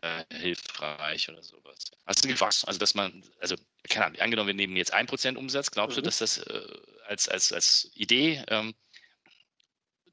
äh, 0.02 0.24
hilfreich 0.36 1.30
oder 1.30 1.44
sowas. 1.44 1.92
Hast 2.06 2.24
du 2.24 2.28
gefragt? 2.28 2.64
Also, 2.66 2.80
dass 2.80 2.96
man, 2.96 3.24
also, 3.40 3.56
keine 3.88 4.06
Ahnung, 4.06 4.20
angenommen, 4.20 4.48
wir 4.48 4.54
nehmen 4.54 4.76
jetzt 4.76 4.94
1% 4.94 5.36
Umsatz, 5.36 5.72
glaubst 5.72 5.98
mhm. 5.98 6.02
du, 6.02 6.06
dass 6.06 6.20
das 6.20 6.40
äh, 6.40 6.62
als, 7.08 7.28
als, 7.28 7.52
als 7.54 7.92
Idee, 7.96 8.44
ähm, 8.50 8.74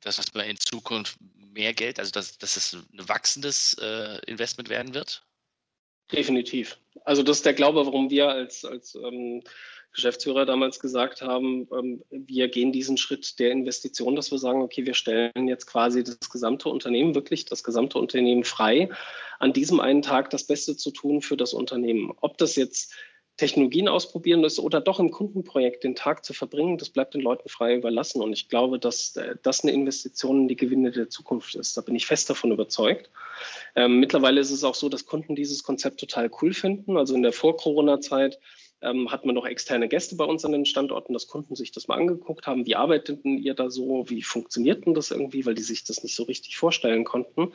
dass 0.01 0.35
man 0.35 0.47
in 0.47 0.59
Zukunft 0.59 1.17
mehr 1.53 1.75
Geld, 1.75 1.99
also 1.99 2.13
dass, 2.13 2.39
dass 2.39 2.57
es 2.57 2.75
ein 2.75 3.09
wachsendes 3.09 3.75
äh, 3.81 4.19
Investment 4.27 4.69
werden 4.69 4.95
wird? 4.95 5.25
Definitiv. 6.13 6.79
Also 7.05 7.23
das 7.23 7.39
ist 7.39 7.47
der 7.47 7.55
Glaube, 7.55 7.85
warum 7.85 8.11
wir 8.11 8.29
als, 8.29 8.65
als 8.65 8.95
ähm, 8.95 9.43
Geschäftsführer 9.97 10.47
damals 10.47 10.79
gesagt 10.79 11.23
haben, 11.23 11.67
ähm, 11.73 12.03
wir 12.11 12.49
gehen 12.49 12.71
diesen 12.71 12.97
Schritt 12.97 13.38
der 13.41 13.50
Investition, 13.50 14.15
dass 14.15 14.31
wir 14.31 14.38
sagen, 14.38 14.62
okay, 14.62 14.87
wir 14.87 14.95
stellen 14.95 15.49
jetzt 15.49 15.67
quasi 15.67 16.05
das 16.05 16.31
gesamte 16.31 16.69
Unternehmen, 16.69 17.17
wirklich 17.17 17.47
das 17.47 17.65
gesamte 17.65 17.99
Unternehmen 17.99 18.45
frei, 18.45 18.88
an 19.41 19.53
diesem 19.53 19.81
einen 19.81 20.03
Tag 20.03 20.31
das 20.31 20.45
Beste 20.45 20.76
zu 20.76 20.93
tun 20.93 21.21
für 21.21 21.37
das 21.37 21.53
Unternehmen. 21.53 22.12
Ob 22.21 22.38
das 22.38 22.55
jetzt 22.55 22.95
Technologien 23.37 23.87
ausprobieren 23.87 24.45
ist 24.45 24.59
oder 24.59 24.81
doch 24.81 24.99
im 24.99 25.11
Kundenprojekt 25.11 25.85
den 25.85 25.95
Tag 25.95 26.25
zu 26.25 26.33
verbringen, 26.33 26.79
das 26.79 26.88
bleibt 26.88 27.12
den 27.12 27.21
Leuten 27.21 27.49
frei 27.49 27.75
überlassen. 27.75 28.23
Und 28.23 28.33
ich 28.33 28.49
glaube, 28.49 28.79
dass 28.79 29.15
äh, 29.17 29.37
das 29.43 29.62
eine 29.62 29.73
Investition 29.73 30.43
in 30.43 30.49
die 30.49 30.57
Gewinne 30.57 30.91
der 30.91 31.11
Zukunft 31.11 31.55
ist. 31.55 31.76
Da 31.76 31.83
bin 31.83 31.95
ich 31.95 32.07
fest 32.07 32.31
davon 32.31 32.53
überzeugt. 32.53 33.11
Ähm, 33.75 34.00
mittlerweile 34.00 34.41
ist 34.41 34.50
es 34.50 34.65
auch 34.65 34.75
so, 34.75 34.88
dass 34.88 35.05
Kunden 35.05 35.35
dieses 35.35 35.62
Konzept 35.62 36.00
total 36.00 36.31
cool 36.41 36.55
finden. 36.55 36.97
Also 36.97 37.15
in 37.15 37.23
der 37.23 37.33
Vor-Corona-Zeit 37.33 38.38
ähm, 38.83 39.11
hatten 39.11 39.28
wir 39.28 39.33
noch 39.33 39.47
externe 39.47 39.88
Gäste 39.88 40.16
bei 40.16 40.25
uns 40.25 40.45
an 40.45 40.52
den 40.52 40.66
Standorten, 40.66 41.14
dass 41.14 41.26
Kunden 41.26 41.56
sich 41.56 41.73
das 41.73 41.88
mal 41.88 41.97
angeguckt 41.97 42.47
haben. 42.47 42.66
Wie 42.66 42.76
arbeiteten 42.76 43.38
ihr 43.38 43.54
da 43.54 43.71
so? 43.71 44.09
Wie 44.09 44.23
funktioniert 44.23 44.85
denn 44.85 44.95
das 44.95 45.11
irgendwie? 45.11 45.47
Weil 45.47 45.54
die 45.54 45.62
sich 45.62 45.85
das 45.85 46.02
nicht 46.02 46.14
so 46.14 46.25
richtig 46.25 46.59
vorstellen 46.59 47.04
konnten. 47.04 47.52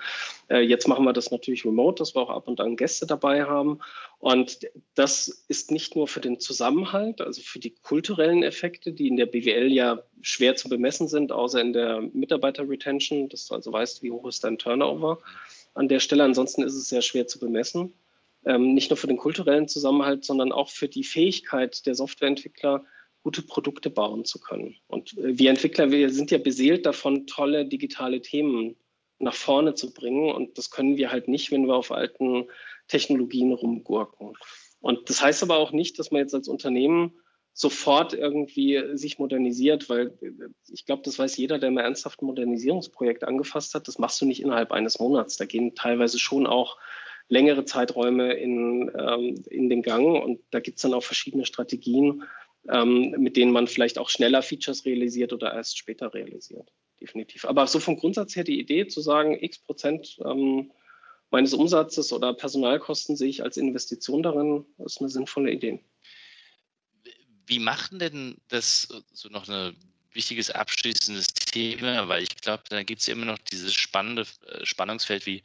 Äh, 0.49 0.61
jetzt 0.61 0.87
machen 0.87 1.05
wir 1.05 1.13
das 1.13 1.29
natürlich 1.29 1.63
remote, 1.63 1.99
dass 1.99 2.15
wir 2.15 2.21
auch 2.21 2.31
ab 2.31 2.47
und 2.47 2.59
an 2.59 2.75
Gäste 2.75 3.05
dabei 3.05 3.43
haben. 3.45 3.79
Und 4.19 4.59
das 4.95 5.45
ist 5.47 5.71
nicht 5.71 5.95
nur 5.95 6.07
für 6.07 6.21
den 6.21 6.39
Zusammenhalt, 6.39 7.21
also 7.21 7.41
für 7.41 7.59
die 7.59 7.75
kulturellen 7.83 8.41
Effekte, 8.41 8.91
die 8.91 9.07
in 9.07 9.17
der 9.17 9.27
BWL 9.27 9.71
ja 9.71 10.01
schwer 10.21 10.55
zu 10.55 10.69
bemessen 10.69 11.07
sind, 11.07 11.31
außer 11.31 11.61
in 11.61 11.73
der 11.73 12.01
Mitarbeiter-Retention, 12.01 13.29
dass 13.29 13.47
du 13.47 13.55
also 13.55 13.71
weißt, 13.71 14.01
wie 14.01 14.11
hoch 14.11 14.27
ist 14.27 14.43
dein 14.43 14.57
Turnover 14.57 15.19
an 15.75 15.87
der 15.87 15.99
Stelle. 15.99 16.23
Ansonsten 16.23 16.63
ist 16.63 16.75
es 16.75 16.89
sehr 16.89 17.01
schwer 17.01 17.27
zu 17.27 17.39
bemessen 17.39 17.93
ähm, 18.45 18.73
nicht 18.73 18.89
nur 18.89 18.97
für 18.97 19.07
den 19.07 19.17
kulturellen 19.17 19.67
Zusammenhalt, 19.67 20.25
sondern 20.25 20.51
auch 20.51 20.69
für 20.69 20.87
die 20.87 21.03
Fähigkeit 21.03 21.85
der 21.85 21.95
Softwareentwickler, 21.95 22.83
gute 23.23 23.43
Produkte 23.43 23.89
bauen 23.89 24.25
zu 24.25 24.39
können. 24.39 24.75
Und 24.87 25.17
äh, 25.17 25.37
wir 25.37 25.49
Entwickler, 25.49 25.91
wir 25.91 26.09
sind 26.09 26.31
ja 26.31 26.37
beseelt 26.37 26.85
davon, 26.85 27.27
tolle 27.27 27.65
digitale 27.65 28.21
Themen 28.21 28.75
nach 29.19 29.35
vorne 29.35 29.75
zu 29.75 29.93
bringen. 29.93 30.31
Und 30.31 30.57
das 30.57 30.71
können 30.71 30.97
wir 30.97 31.11
halt 31.11 31.27
nicht, 31.27 31.51
wenn 31.51 31.67
wir 31.67 31.75
auf 31.75 31.91
alten 31.91 32.47
Technologien 32.87 33.53
rumgurken. 33.53 34.33
Und 34.79 35.09
das 35.09 35.21
heißt 35.21 35.43
aber 35.43 35.57
auch 35.57 35.71
nicht, 35.71 35.99
dass 35.99 36.11
man 36.11 36.21
jetzt 36.21 36.33
als 36.33 36.47
Unternehmen 36.47 37.13
sofort 37.53 38.13
irgendwie 38.13 38.81
sich 38.93 39.19
modernisiert, 39.19 39.89
weil 39.89 40.07
äh, 40.21 40.49
ich 40.71 40.85
glaube, 40.85 41.03
das 41.03 41.19
weiß 41.19 41.37
jeder, 41.37 41.59
der 41.59 41.69
mal 41.69 41.81
ernsthaft 41.81 42.21
ein 42.21 42.25
Modernisierungsprojekt 42.25 43.23
angefasst 43.23 43.75
hat. 43.75 43.87
Das 43.87 43.99
machst 43.99 44.19
du 44.21 44.25
nicht 44.25 44.41
innerhalb 44.41 44.71
eines 44.71 44.99
Monats. 44.99 45.37
Da 45.37 45.45
gehen 45.45 45.75
teilweise 45.75 46.17
schon 46.17 46.47
auch 46.47 46.77
längere 47.31 47.63
Zeiträume 47.63 48.33
in, 48.33 48.91
ähm, 48.95 49.43
in 49.49 49.69
den 49.69 49.81
Gang 49.81 50.21
und 50.21 50.41
da 50.51 50.59
gibt 50.59 50.77
es 50.77 50.81
dann 50.81 50.93
auch 50.93 51.03
verschiedene 51.03 51.45
Strategien, 51.45 52.23
ähm, 52.69 53.11
mit 53.17 53.37
denen 53.37 53.53
man 53.53 53.67
vielleicht 53.67 53.97
auch 53.97 54.09
schneller 54.09 54.41
Features 54.41 54.85
realisiert 54.85 55.31
oder 55.31 55.53
erst 55.53 55.77
später 55.77 56.13
realisiert. 56.13 56.69
Definitiv. 56.99 57.45
Aber 57.45 57.65
so 57.67 57.79
vom 57.79 57.95
Grundsatz 57.95 58.35
her 58.35 58.43
die 58.43 58.59
Idee 58.59 58.85
zu 58.85 58.99
sagen, 58.99 59.41
x 59.41 59.59
Prozent 59.59 60.19
ähm, 60.25 60.71
meines 61.31 61.53
Umsatzes 61.53 62.11
oder 62.11 62.33
Personalkosten 62.33 63.15
sehe 63.15 63.29
ich 63.29 63.41
als 63.41 63.55
Investition 63.55 64.21
darin, 64.21 64.65
ist 64.85 64.99
eine 64.99 65.09
sinnvolle 65.09 65.51
Idee. 65.51 65.79
Wie 67.47 67.59
macht 67.59 67.93
denn 67.99 68.37
das 68.49 68.89
so 69.13 69.29
noch 69.29 69.47
ein 69.47 69.75
wichtiges 70.11 70.51
abschließendes 70.51 71.27
Thema? 71.27 72.09
Weil 72.09 72.23
ich 72.23 72.35
glaube, 72.35 72.63
da 72.69 72.83
gibt 72.83 72.99
es 72.99 73.07
ja 73.07 73.13
immer 73.13 73.25
noch 73.25 73.39
dieses 73.39 73.73
spannende 73.73 74.27
äh, 74.47 74.65
Spannungsfeld 74.65 75.25
wie 75.25 75.41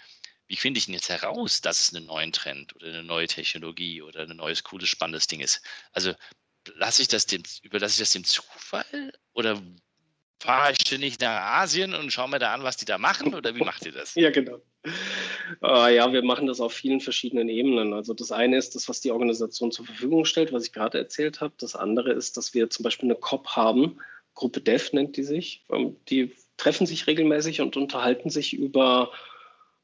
wie 0.48 0.56
finde 0.56 0.78
ich 0.78 0.86
denn 0.86 0.94
jetzt 0.94 1.08
heraus, 1.08 1.60
dass 1.60 1.80
es 1.80 1.94
einen 1.94 2.06
neuen 2.06 2.32
Trend 2.32 2.74
oder 2.76 2.88
eine 2.88 3.02
neue 3.02 3.26
Technologie 3.26 4.02
oder 4.02 4.20
ein 4.20 4.36
neues, 4.36 4.62
cooles, 4.62 4.88
spannendes 4.88 5.26
Ding 5.26 5.40
ist? 5.40 5.62
Also 5.92 6.12
lasse 6.74 7.02
ich 7.02 7.08
das 7.08 7.26
dem, 7.26 7.42
überlasse 7.62 7.94
ich 7.94 7.98
das 8.00 8.12
dem 8.12 8.24
Zufall 8.24 9.12
oder 9.32 9.60
fahre 10.40 10.72
ich 10.72 10.78
ständig 10.80 11.18
nach 11.20 11.40
Asien 11.40 11.94
und 11.94 12.12
schaue 12.12 12.28
mir 12.28 12.38
da 12.38 12.52
an, 12.54 12.62
was 12.62 12.76
die 12.76 12.84
da 12.84 12.98
machen 12.98 13.34
oder 13.34 13.54
wie 13.54 13.64
macht 13.64 13.86
ihr 13.86 13.92
das? 13.92 14.14
ja, 14.16 14.30
genau. 14.30 14.60
Uh, 15.62 15.88
ja, 15.88 16.12
wir 16.12 16.22
machen 16.22 16.46
das 16.46 16.60
auf 16.60 16.72
vielen 16.72 17.00
verschiedenen 17.00 17.48
Ebenen. 17.48 17.92
Also 17.92 18.14
das 18.14 18.30
eine 18.30 18.56
ist 18.56 18.74
das, 18.74 18.88
was 18.88 19.00
die 19.00 19.10
Organisation 19.10 19.72
zur 19.72 19.86
Verfügung 19.86 20.24
stellt, 20.24 20.52
was 20.52 20.64
ich 20.64 20.72
gerade 20.72 20.98
erzählt 20.98 21.40
habe. 21.40 21.54
Das 21.58 21.74
andere 21.74 22.12
ist, 22.12 22.36
dass 22.36 22.54
wir 22.54 22.70
zum 22.70 22.84
Beispiel 22.84 23.08
eine 23.08 23.18
COP 23.18 23.48
haben, 23.48 23.98
Gruppe 24.34 24.60
Dev 24.60 24.90
nennt 24.92 25.16
die 25.16 25.24
sich. 25.24 25.64
Ähm, 25.70 25.96
die 26.08 26.32
treffen 26.56 26.86
sich 26.86 27.06
regelmäßig 27.06 27.60
und 27.60 27.76
unterhalten 27.76 28.30
sich 28.30 28.52
über 28.52 29.10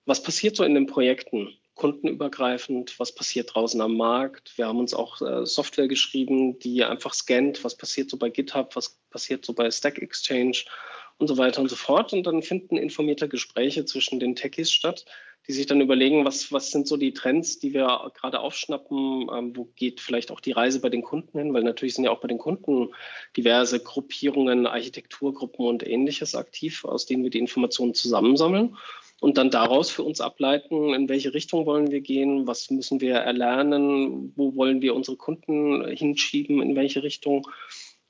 was 0.07 0.23
passiert 0.23 0.57
so 0.57 0.65
in 0.65 0.75
den 0.75 0.87
Projekten? 0.87 1.57
kundenübergreifend, 1.75 2.99
was 2.99 3.15
passiert 3.15 3.55
draußen 3.55 3.81
am 3.81 3.97
Markt. 3.97 4.57
Wir 4.57 4.67
haben 4.67 4.79
uns 4.79 4.95
auch 4.95 5.21
äh, 5.23 5.47
Software 5.47 5.88
geschrieben, 5.88 6.59
die 6.59 6.85
einfach 6.85 7.15
scannt, 7.15 7.65
was 7.65 7.77
passiert 7.77 8.11
so 8.11 8.17
bei 8.17 8.29
GitHub, 8.29 8.77
was 8.77 9.01
passiert 9.11 9.45
so 9.45 9.53
bei 9.53 9.71
Stack 9.71 9.99
Exchange 9.99 10.65
und 11.19 11.29
so 11.29 11.38
weiter 11.38 11.61
und 11.61 11.69
so 11.69 11.77
fort. 11.77 12.12
Und 12.12 12.25
dann 12.25 12.43
finden 12.43 12.77
informierte 12.77 13.29
Gespräche 13.29 13.85
zwischen 13.85 14.21
den 14.21 14.37
Techies 14.37 14.71
statt, 14.71 15.07
die 15.49 15.53
sich 15.53 15.67
dann 15.67 15.81
überlegen, 15.81 16.25
was, 16.25 16.53
was 16.53 16.71
sind 16.71 16.87
so 16.87 16.97
die 16.97 17.15
Trends, 17.15 17.59
die 17.59 17.73
wir 17.73 18.12
gerade 18.15 18.38
aufschnappen, 18.38 19.29
ähm, 19.35 19.57
wo 19.57 19.65
geht 19.75 20.01
vielleicht 20.01 20.31
auch 20.31 20.41
die 20.41 20.53
Reise 20.53 20.81
bei 20.81 20.88
den 20.88 21.03
Kunden 21.03 21.37
hin, 21.38 21.55
weil 21.55 21.65
natürlich 21.65 21.95
sind 21.95 22.05
ja 22.05 22.11
auch 22.11 22.21
bei 22.21 22.29
den 22.29 22.38
Kunden 22.38 22.91
diverse 23.37 23.81
Gruppierungen, 23.81 24.67
Architekturgruppen 24.67 25.67
und 25.67 25.87
ähnliches 25.87 26.35
aktiv, 26.35 26.85
aus 26.85 27.07
denen 27.07 27.25
wir 27.25 27.31
die 27.31 27.41
Informationen 27.41 27.95
zusammensammeln 27.95 28.77
und 29.22 29.38
dann 29.38 29.52
daraus 29.52 29.88
für 29.88 30.02
uns 30.02 30.20
ableiten, 30.20 30.92
in 30.94 31.08
welche 31.08 31.32
Richtung 31.32 31.64
wollen 31.64 31.92
wir 31.92 32.00
gehen, 32.00 32.48
was 32.48 32.70
müssen 32.70 33.00
wir 33.00 33.14
erlernen, 33.14 34.32
wo 34.35 34.56
wollen 34.56 34.82
wir 34.82 34.96
unsere 34.96 35.16
Kunden 35.16 35.87
hinschieben, 35.87 36.61
in 36.61 36.74
welche 36.74 37.04
Richtung. 37.04 37.46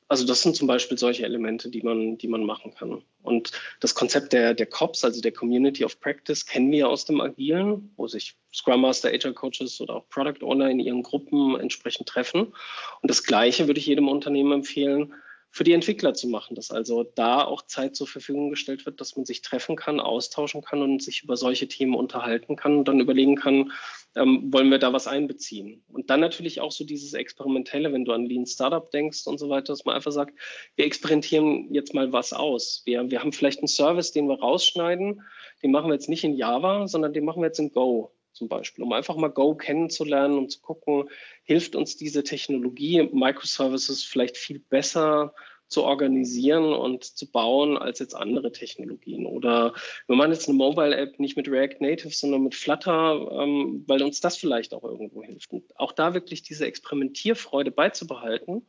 Also 0.09 0.27
das 0.27 0.41
sind 0.41 0.57
zum 0.57 0.69
Beispiel 0.69 0.97
solche 0.97 1.27
Elemente, 1.27 1.69
die 1.69 1.83
man, 1.83 2.17
die 2.17 2.29
man 2.29 2.45
machen 2.45 2.73
kann. 2.73 3.03
Und 3.23 3.53
das 3.81 3.95
Konzept 3.95 4.33
der, 4.33 4.55
der 4.55 4.65
COPS, 4.65 5.05
also 5.05 5.21
der 5.21 5.33
Community 5.33 5.85
of 5.85 6.01
Practice, 6.01 6.47
kennen 6.47 6.73
wir 6.73 6.89
aus 6.89 7.05
dem 7.05 7.21
Agilen, 7.21 7.93
wo 7.97 8.07
sich 8.07 8.35
Scrum 8.55 8.81
Master, 8.81 9.11
Agile 9.11 9.35
Coaches 9.35 9.83
oder 9.83 9.97
auch 9.97 10.09
Product 10.09 10.43
Owner 10.43 10.71
in 10.71 10.81
ihren 10.81 11.03
Gruppen 11.03 11.61
entsprechend 11.61 12.09
treffen. 12.09 12.55
Und 13.03 13.11
das 13.11 13.23
Gleiche 13.23 13.67
würde 13.67 13.81
ich 13.81 13.87
jedem 13.87 14.09
Unternehmen 14.09 14.53
empfehlen, 14.53 15.13
für 15.53 15.65
die 15.65 15.73
Entwickler 15.73 16.15
zu 16.15 16.29
machen, 16.29 16.57
dass 16.57 16.71
also 16.71 17.05
da 17.05 17.45
auch 17.45 17.63
Zeit 17.63 17.95
zur 17.95 18.07
Verfügung 18.07 18.49
gestellt 18.49 18.87
wird, 18.87 19.03
dass 19.03 19.17
man 19.17 19.27
sich 19.27 19.43
treffen 19.43 19.77
kann, 19.77 20.01
austauschen 20.01 20.63
kann 20.63 20.81
und 20.81 21.03
sich 21.03 21.23
über 21.23 21.37
solche 21.37 21.69
Themen 21.69 21.95
unterhalten 21.95 22.57
kann 22.57 22.79
und 22.79 22.89
dann 22.89 23.01
überlegen 23.01 23.37
kann, 23.37 23.71
ähm, 24.17 24.51
wollen 24.51 24.71
wir 24.71 24.79
da 24.79 24.95
was 24.95 25.07
einbeziehen. 25.07 25.85
Und 25.89 26.09
dann 26.09 26.21
natürlich 26.21 26.63
auch 26.63 26.73
so 26.73 26.85
dieses 26.85 27.13
Experimentelle, 27.13 27.93
wenn 27.93 28.07
du 28.07 28.13
an 28.13 28.25
Lean 28.25 28.47
Startup 28.47 28.91
denkst 28.91 29.27
und 29.27 29.37
so 29.37 29.51
weiter, 29.51 29.75
dass 29.75 29.85
man 29.85 29.95
einfach 29.95 30.11
sagt, 30.11 30.39
wir 30.77 30.87
experimentieren 30.87 31.73
jetzt 31.73 31.93
mal 31.93 32.13
was 32.15 32.33
aus. 32.33 32.81
Wir, 32.87 33.11
wir 33.11 33.21
haben 33.21 33.33
vielleicht 33.33 33.59
einen 33.59 33.69
Service, 33.69 34.11
den 34.11 34.29
wir 34.29 34.41
rausschneiden, 34.41 35.21
den 35.63 35.71
machen 35.71 35.89
wir 35.89 35.95
jetzt 35.95 36.09
nicht 36.09 36.25
in 36.25 36.35
Java, 36.35 36.89
sondern 36.89 37.13
den 37.13 37.27
machen 37.27 37.43
wir 37.43 37.49
jetzt 37.49 37.61
in 37.61 37.73
Go 37.73 38.15
zum 38.33 38.49
Beispiel, 38.49 38.85
um 38.85 38.93
einfach 38.93 39.17
mal 39.17 39.29
Go 39.29 39.55
kennenzulernen 39.55 40.39
und 40.39 40.51
zu 40.51 40.61
gucken, 40.61 41.09
hilft 41.45 41.77
uns 41.77 41.97
diese 41.97 42.25
Technologie, 42.25 43.09
Microservices 43.13 44.05
vielleicht 44.05 44.37
viel 44.37 44.59
besser 44.59 45.35
zu 45.73 45.85
organisieren 45.85 46.75
und 46.75 47.03
zu 47.03 47.31
bauen 47.31 47.79
als 47.79 47.99
jetzt 47.99 48.15
andere 48.15 48.53
Technologien. 48.53 49.25
Oder 49.25 49.73
wir 50.07 50.17
machen 50.17 50.33
jetzt 50.33 50.47
eine 50.49 50.59
Mobile-App 50.59 51.19
nicht 51.19 51.37
mit 51.37 51.49
React 51.49 51.81
Native, 51.81 52.11
sondern 52.11 52.45
mit 52.45 52.55
Flutter, 52.55 53.43
ähm, 53.43 53.83
weil 53.87 54.03
uns 54.03 54.21
das 54.21 54.37
vielleicht 54.37 54.75
auch 54.75 54.85
irgendwo 54.85 55.23
hilft. 55.23 55.51
Und 55.51 55.65
auch 55.79 55.93
da 55.93 56.13
wirklich 56.13 56.43
diese 56.43 56.67
Experimentierfreude 56.67 57.71
beizubehalten. 57.71 58.67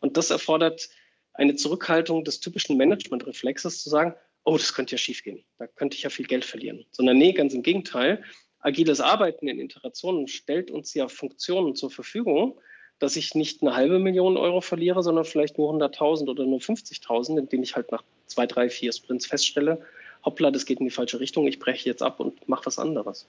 Und 0.00 0.16
das 0.16 0.30
erfordert 0.30 0.88
eine 1.34 1.56
Zurückhaltung 1.56 2.24
des 2.24 2.40
typischen 2.40 2.78
Management-Reflexes 2.78 3.82
zu 3.82 3.90
sagen, 3.90 4.14
oh, 4.44 4.56
das 4.56 4.72
könnte 4.72 4.92
ja 4.92 4.98
schiefgehen, 4.98 5.44
da 5.58 5.66
könnte 5.66 5.96
ich 5.96 6.04
ja 6.04 6.10
viel 6.10 6.26
Geld 6.26 6.44
verlieren. 6.44 6.86
Sondern 6.90 7.18
nee, 7.18 7.32
ganz 7.32 7.52
im 7.52 7.62
Gegenteil, 7.62 8.22
agiles 8.60 9.00
Arbeiten 9.00 9.48
in 9.48 9.60
Iterationen 9.60 10.28
stellt 10.28 10.70
uns 10.70 10.94
ja 10.94 11.08
Funktionen 11.08 11.74
zur 11.74 11.90
Verfügung, 11.90 12.60
dass 12.98 13.16
ich 13.16 13.34
nicht 13.34 13.62
eine 13.62 13.74
halbe 13.74 13.98
Million 13.98 14.36
Euro 14.36 14.60
verliere, 14.60 15.02
sondern 15.02 15.24
vielleicht 15.24 15.58
nur 15.58 15.70
100.000 15.72 16.28
oder 16.28 16.44
nur 16.44 16.60
50.000, 16.60 17.38
indem 17.38 17.62
ich 17.62 17.76
halt 17.76 17.92
nach 17.92 18.02
zwei, 18.26 18.46
drei, 18.46 18.70
vier 18.70 18.92
Sprints 18.92 19.26
feststelle, 19.26 19.84
hoppla, 20.24 20.50
das 20.50 20.66
geht 20.66 20.80
in 20.80 20.86
die 20.86 20.90
falsche 20.90 21.20
Richtung, 21.20 21.46
ich 21.46 21.58
breche 21.58 21.88
jetzt 21.88 22.02
ab 22.02 22.20
und 22.20 22.48
mache 22.48 22.66
was 22.66 22.78
anderes. 22.78 23.26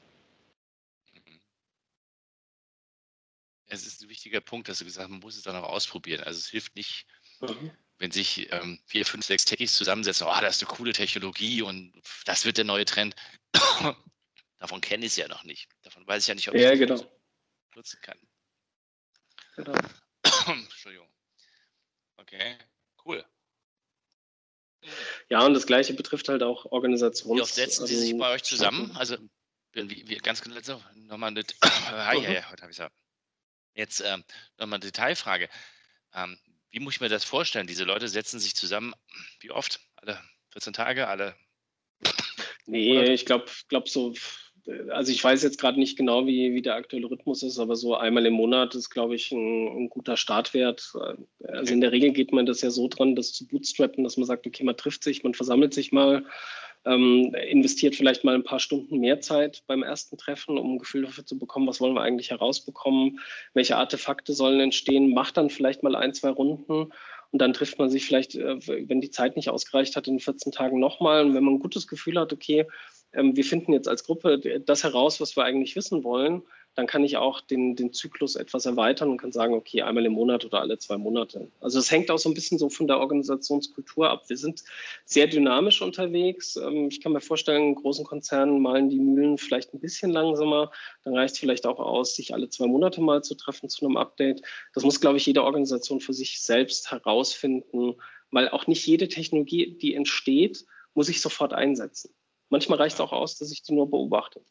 Es 3.70 3.86
ist 3.86 4.02
ein 4.02 4.10
wichtiger 4.10 4.40
Punkt, 4.40 4.70
dass 4.70 4.80
du 4.80 4.86
gesagt 4.86 5.04
hast, 5.04 5.12
man 5.12 5.20
muss 5.20 5.36
es 5.36 5.44
dann 5.44 5.58
auch 5.58 5.70
ausprobieren. 5.70 6.24
Also 6.24 6.38
es 6.38 6.48
hilft 6.48 6.76
nicht, 6.78 7.06
mhm. 7.42 7.72
wenn 8.00 8.12
sich 8.12 8.48
ähm, 8.54 8.80
vier, 8.86 9.06
fünf, 9.06 9.26
sechs 9.26 9.44
Techies 9.44 9.76
zusammensetzen, 9.76 10.26
oh, 10.26 10.42
das 10.42 10.56
ist 10.56 10.68
eine 10.68 10.78
coole 10.78 10.94
Technologie 10.94 11.62
und 11.62 11.92
das 12.26 12.46
wird 12.46 12.58
der 12.58 12.66
neue 12.66 12.86
Trend. 12.86 13.16
Davon 14.60 14.82
kenne 14.82 15.06
ich 15.06 15.12
es 15.12 15.18
ja 15.18 15.28
noch 15.28 15.44
nicht. 15.44 15.70
Davon 15.84 16.06
weiß 16.08 16.24
ich 16.24 16.28
ja 16.28 16.36
nicht, 16.36 16.50
ob 16.50 16.56
ja, 16.56 16.74
ich 16.74 16.80
genau. 16.80 17.04
nutzen 17.76 18.00
kann. 18.02 18.18
Genau. 19.56 19.74
Entschuldigung. 20.48 21.10
Okay, 22.18 22.58
cool. 23.06 23.24
Ja, 25.30 25.46
und 25.46 25.54
das 25.54 25.66
Gleiche 25.66 25.94
betrifft 25.94 26.30
halt 26.30 26.44
auch 26.44 26.66
Organisationen. 26.66 27.38
Wie 27.38 27.42
oft 27.42 27.54
setzen 27.54 27.86
Sie 27.88 27.96
sich 27.96 28.18
bei 28.18 28.32
euch 28.32 28.44
zusammen? 28.44 28.96
Also, 28.96 29.18
wie, 29.74 30.08
wie, 30.08 30.18
ganz 30.18 30.42
genau, 30.42 30.60
nochmal 30.96 31.30
eine, 31.30 31.44
ah, 31.62 32.14
ja, 32.14 32.32
ja, 32.32 32.52
heute 32.52 32.64
habe 32.64 32.72
ich 32.72 32.80
es 32.80 32.90
Jetzt 33.74 34.02
ähm, 34.02 34.24
nochmal 34.58 34.78
eine 34.78 34.86
Detailfrage. 34.86 35.50
Ähm, 36.14 36.40
wie 36.72 36.80
muss 36.80 36.96
ich 36.96 37.02
mir 37.02 37.10
das 37.10 37.24
vorstellen? 37.24 37.68
Diese 37.68 37.84
Leute 37.84 38.08
setzen 38.08 38.40
sich 38.40 38.56
zusammen, 38.56 38.94
wie 39.40 39.52
oft? 39.52 39.80
Alle 39.98 40.22
14 40.52 40.74
Tage, 40.74 41.08
alle? 41.08 41.36
Nee, 42.66 43.14
ich 43.14 43.26
glaube, 43.26 43.46
glaub 43.70 43.88
so 43.88 44.14
also 44.90 45.12
ich 45.12 45.24
weiß 45.24 45.44
jetzt 45.44 45.60
gerade 45.60 45.80
nicht 45.80 45.98
genau, 45.98 46.26
wie, 46.26 46.54
wie 46.54 46.62
der 46.62 46.76
aktuelle 46.76 47.10
Rhythmus 47.10 47.44
ist, 47.44 47.60
aber 47.60 47.76
so 47.76 47.96
einmal 47.96 48.26
im 48.26 48.34
Monat 48.34 48.76
ist, 48.76 48.90
glaube 48.90 49.16
ich, 49.16 49.32
ein, 49.32 49.68
ein, 49.68 49.90
guter 49.90 50.18
Startwert. 50.18 50.94
Also 51.48 51.74
in 51.74 51.82
der 51.82 51.92
Regel 51.92 52.12
geht 52.12 52.34
man 52.34 52.46
das 52.46 52.62
ja 52.62 52.70
so 52.70 52.88
dran, 52.88 53.16
das 53.16 53.34
zu 53.34 53.48
bootstrappen, 53.48 54.04
dass 54.04 54.18
man 54.18 54.26
sagt, 54.26 54.46
okay, 54.46 54.64
man 54.64 54.78
trifft 54.78 55.04
sich, 55.04 55.24
man 55.24 55.34
versammelt 55.34 55.74
sich 55.74 55.92
mal, 55.92 56.26
ähm, 56.86 57.34
investiert 57.50 57.96
vielleicht 57.96 58.24
mal 58.24 58.36
ein 58.36 58.44
paar 58.44 58.60
Stunden 58.60 59.00
mehr 59.00 59.20
Zeit 59.22 59.64
beim 59.68 59.84
ersten 59.84 60.18
Treffen, 60.18 60.58
um 60.58 60.76
ein 60.76 60.80
Gefühl 60.80 61.04
dafür 61.04 61.26
zu 61.26 61.38
bekommen, 61.38 61.68
was 61.68 61.82
wollen 61.82 61.94
wir 61.94 62.02
eigentlich 62.02 62.32
herausbekommen, 62.32 63.20
welche 63.54 63.78
Artefakte 63.78 64.34
sollen 64.34 64.60
entstehen, 64.60 65.14
macht 65.14 65.38
dann 65.38 65.50
vielleicht 65.50 65.84
mal 65.84 65.96
ein, 65.96 66.14
zwei 66.14 66.30
Runden 66.30 66.92
und 67.32 67.42
dann 67.42 67.54
trifft 67.54 67.80
man 67.80 67.90
sich 67.90 68.06
vielleicht, 68.06 68.36
äh, 68.36 68.58
wenn 68.88 69.02
die 69.02 69.12
Zeit 69.12 69.36
nicht 69.36 69.50
ausgereicht 69.50 69.96
hat, 69.96 70.08
in 70.08 70.20
14 70.20 70.52
Tagen 70.52 70.80
nochmal. 70.80 71.26
Und 71.26 71.34
wenn 71.34 71.44
man 71.44 71.56
ein 71.56 71.60
gutes 71.60 71.88
Gefühl 71.88 72.20
hat, 72.20 72.32
okay, 72.32 72.66
ähm, 73.14 73.36
wir 73.36 73.44
finden 73.44 73.74
jetzt 73.74 73.88
als 73.88 74.04
Gruppe 74.04 74.40
das 74.60 74.84
heraus, 74.84 75.20
was 75.20 75.36
wir 75.36 75.44
eigentlich 75.44 75.76
wissen 75.76 76.04
wollen, 76.04 76.44
dann 76.78 76.86
kann 76.86 77.04
ich 77.04 77.18
auch 77.18 77.42
den, 77.42 77.76
den 77.76 77.92
Zyklus 77.92 78.36
etwas 78.36 78.68
erweitern 78.68 79.10
und 79.10 79.18
kann 79.18 79.32
sagen, 79.32 79.56
okay, 79.56 79.82
einmal 79.82 80.06
im 80.06 80.14
Monat 80.14 80.46
oder 80.46 80.62
alle 80.62 80.78
zwei 80.78 80.96
Monate. 80.96 81.50
Also 81.60 81.80
es 81.80 81.90
hängt 81.90 82.12
auch 82.12 82.20
so 82.20 82.30
ein 82.30 82.36
bisschen 82.36 82.60
so 82.60 82.70
von 82.70 82.86
der 82.86 83.00
Organisationskultur 83.00 84.08
ab. 84.08 84.30
Wir 84.30 84.38
sind 84.38 84.64
sehr 85.04 85.26
dynamisch 85.26 85.82
unterwegs. 85.82 86.56
Ähm, 86.56 86.90
ich 86.90 87.02
kann 87.02 87.14
mir 87.14 87.20
vorstellen, 87.20 87.70
in 87.70 87.76
großen 87.76 88.06
Konzernen 88.06 88.62
malen 88.62 88.90
die 88.90 89.00
Mühlen 89.00 89.40
vielleicht 89.40 89.74
ein 89.74 89.80
bisschen 89.80 90.12
langsamer. 90.12 90.70
Dann 91.04 91.16
reicht 91.16 91.34
es 91.34 91.40
vielleicht 91.40 91.66
auch 91.66 91.80
aus, 91.80 92.16
sich 92.16 92.36
alle 92.36 92.48
zwei 92.48 92.68
Monate 92.68 93.02
mal 93.02 93.24
zu 93.24 93.34
treffen 93.34 93.70
zu 93.70 93.84
einem 93.84 93.98
Update. 93.98 94.44
Das 94.76 94.84
muss, 94.84 95.02
glaube 95.02 95.18
ich, 95.18 95.26
jede 95.26 95.44
Organisation 95.44 96.00
für 96.00 96.14
sich 96.14 96.40
selbst 96.42 96.92
herausfinden, 96.92 97.96
weil 98.30 98.50
auch 98.50 98.68
nicht 98.68 98.86
jede 98.86 99.08
Technologie, 99.08 99.76
die 99.82 99.96
entsteht, 99.96 100.64
muss 100.94 101.10
ich 101.10 101.22
sofort 101.22 101.54
einsetzen. 101.54 102.14
Manchmal 102.50 102.78
reicht 102.78 102.98
es 102.98 103.02
auch 103.02 103.14
aus, 103.14 103.40
dass 103.40 103.52
ich 103.52 103.64
die 103.64 103.74
nur 103.74 103.90
beobachte. 103.90 104.44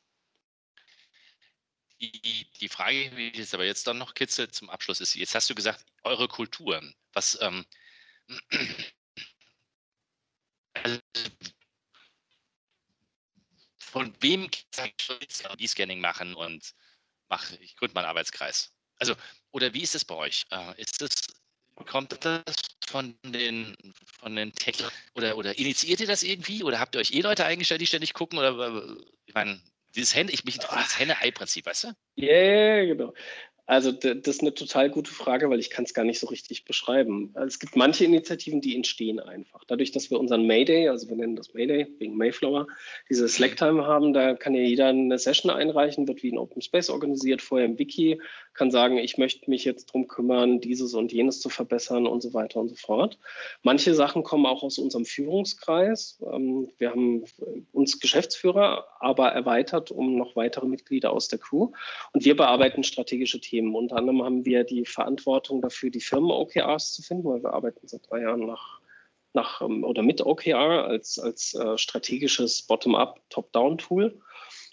Die, 2.00 2.50
die 2.60 2.68
Frage, 2.68 3.10
die 3.10 3.28
ich 3.28 3.38
jetzt 3.38 3.54
aber 3.54 3.64
jetzt 3.64 3.86
dann 3.86 3.98
noch 3.98 4.14
kitzel 4.14 4.50
zum 4.50 4.68
Abschluss 4.68 5.00
ist, 5.00 5.14
jetzt 5.14 5.34
hast 5.34 5.48
du 5.48 5.54
gesagt, 5.54 5.84
eure 6.02 6.28
Kultur. 6.28 6.82
Was, 7.12 7.38
ähm, 7.40 7.64
also, 10.74 10.98
von 13.78 14.14
wem 14.20 14.50
kann 14.72 14.90
ich 15.58 15.70
Scanning 15.70 16.00
machen 16.00 16.34
und 16.34 16.74
mache, 17.28 17.56
ich 17.56 17.76
gründe 17.76 17.94
mal 17.94 18.00
einen 18.00 18.10
Arbeitskreis? 18.10 18.72
Also, 18.98 19.14
oder 19.50 19.72
wie 19.74 19.82
ist 19.82 19.94
es 19.94 20.04
bei 20.04 20.14
euch? 20.14 20.44
Äh, 20.50 20.80
ist 20.80 21.00
es, 21.02 21.14
kommt 21.86 22.24
das 22.24 22.42
von 22.86 23.18
den, 23.24 23.76
von 24.18 24.36
den 24.36 24.52
Tech 24.52 24.76
oder, 25.14 25.36
oder 25.36 25.58
initiiert 25.58 26.00
ihr 26.00 26.06
das 26.06 26.22
irgendwie? 26.22 26.62
Oder 26.62 26.78
habt 26.80 26.94
ihr 26.94 27.00
euch 27.00 27.12
eh 27.12 27.20
Leute 27.20 27.44
eingestellt, 27.44 27.80
die 27.80 27.86
ständig 27.86 28.12
gucken? 28.14 28.38
Oder 28.38 28.96
ich 29.26 29.34
meine, 29.34 29.62
dieses 29.96 30.14
Henne, 30.14 30.30
ich 30.30 30.44
mich 30.44 30.58
das 30.58 30.98
Henne-Ei-Prinzip, 30.98 31.66
weißt 31.66 31.84
du? 31.84 31.88
Ja, 32.16 32.28
yeah, 32.32 32.84
genau. 32.84 33.12
Also 33.68 33.90
das 33.90 34.16
ist 34.24 34.42
eine 34.42 34.54
total 34.54 34.90
gute 34.90 35.10
Frage, 35.10 35.50
weil 35.50 35.58
ich 35.58 35.70
kann 35.70 35.84
es 35.84 35.92
gar 35.92 36.04
nicht 36.04 36.20
so 36.20 36.28
richtig 36.28 36.64
beschreiben. 36.64 37.30
Also, 37.34 37.48
es 37.48 37.58
gibt 37.58 37.74
manche 37.74 38.04
Initiativen, 38.04 38.60
die 38.60 38.76
entstehen 38.76 39.18
einfach. 39.18 39.64
Dadurch, 39.66 39.90
dass 39.90 40.08
wir 40.08 40.20
unseren 40.20 40.46
Mayday, 40.46 40.88
also 40.88 41.08
wir 41.08 41.16
nennen 41.16 41.34
das 41.34 41.52
Mayday 41.52 41.88
wegen 41.98 42.16
Mayflower, 42.16 42.68
diese 43.10 43.28
Slack-Time 43.28 43.84
haben, 43.84 44.12
da 44.12 44.34
kann 44.34 44.54
ja 44.54 44.62
jeder 44.62 44.86
eine 44.86 45.18
Session 45.18 45.50
einreichen, 45.50 46.06
wird 46.06 46.22
wie 46.22 46.30
ein 46.30 46.38
Open 46.38 46.62
Space 46.62 46.90
organisiert, 46.90 47.42
vorher 47.42 47.66
im 47.66 47.76
Wiki, 47.76 48.20
kann 48.54 48.70
sagen, 48.70 48.98
ich 48.98 49.18
möchte 49.18 49.50
mich 49.50 49.64
jetzt 49.64 49.88
darum 49.88 50.06
kümmern, 50.06 50.60
dieses 50.60 50.94
und 50.94 51.12
jenes 51.12 51.40
zu 51.40 51.48
verbessern 51.48 52.06
und 52.06 52.22
so 52.22 52.34
weiter 52.34 52.60
und 52.60 52.68
so 52.68 52.76
fort. 52.76 53.18
Manche 53.62 53.94
Sachen 53.94 54.22
kommen 54.22 54.46
auch 54.46 54.62
aus 54.62 54.78
unserem 54.78 55.04
Führungskreis. 55.04 56.20
Ähm, 56.32 56.68
wir 56.78 56.90
haben 56.90 57.24
uns 57.72 57.98
Geschäftsführer 57.98 58.86
aber 59.00 59.28
erweitert 59.28 59.90
um 59.90 60.16
noch 60.16 60.36
weitere 60.36 60.66
Mitglieder 60.66 61.12
aus 61.12 61.28
der 61.28 61.38
Crew 61.38 61.72
und 62.12 62.24
wir 62.24 62.36
bearbeiten 62.36 62.84
strategische 62.84 63.40
Themen 63.40 63.55
Themen. 63.56 63.74
Unter 63.74 63.96
anderem 63.96 64.22
haben 64.22 64.44
wir 64.44 64.64
die 64.64 64.84
Verantwortung 64.84 65.62
dafür, 65.62 65.90
die 65.90 66.00
Firmen-OKRs 66.00 66.92
zu 66.92 67.02
finden, 67.02 67.24
weil 67.24 67.42
wir 67.42 67.52
arbeiten 67.52 67.86
seit 67.88 68.08
drei 68.10 68.22
Jahren 68.22 68.46
nach, 68.46 68.80
nach 69.32 69.62
ähm, 69.62 69.84
oder 69.84 70.02
mit 70.02 70.24
OKR 70.24 70.86
als, 70.86 71.18
als 71.18 71.54
äh, 71.54 71.78
strategisches 71.78 72.62
Bottom-up, 72.62 73.20
Top-down-Tool. 73.30 74.20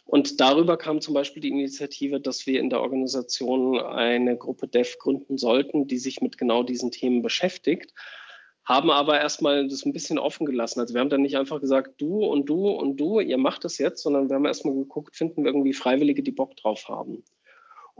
Und 0.05 0.41
darüber 0.41 0.77
kam 0.77 0.99
zum 0.99 1.13
Beispiel 1.13 1.41
die 1.41 1.49
Initiative, 1.49 2.19
dass 2.19 2.45
wir 2.45 2.59
in 2.59 2.69
der 2.69 2.81
Organisation 2.81 3.79
eine 3.79 4.37
Gruppe 4.37 4.67
Dev 4.67 4.97
gründen 4.99 5.37
sollten, 5.37 5.87
die 5.87 5.97
sich 5.97 6.21
mit 6.21 6.37
genau 6.37 6.63
diesen 6.63 6.91
Themen 6.91 7.21
beschäftigt 7.21 7.93
haben 8.65 8.89
aber 8.91 9.19
erstmal 9.19 9.67
das 9.67 9.85
ein 9.85 9.93
bisschen 9.93 10.17
offen 10.17 10.45
gelassen. 10.45 10.79
Also 10.79 10.93
wir 10.93 11.01
haben 11.01 11.09
dann 11.09 11.21
nicht 11.21 11.37
einfach 11.37 11.59
gesagt, 11.59 11.99
du 11.99 12.23
und 12.23 12.45
du 12.45 12.69
und 12.69 12.97
du, 12.97 13.19
ihr 13.19 13.37
macht 13.37 13.65
das 13.65 13.77
jetzt, 13.77 14.01
sondern 14.01 14.29
wir 14.29 14.35
haben 14.35 14.45
erstmal 14.45 14.75
geguckt, 14.75 15.15
finden 15.15 15.43
wir 15.43 15.51
irgendwie 15.51 15.73
Freiwillige, 15.73 16.23
die 16.23 16.31
Bock 16.31 16.55
drauf 16.55 16.87
haben. 16.87 17.23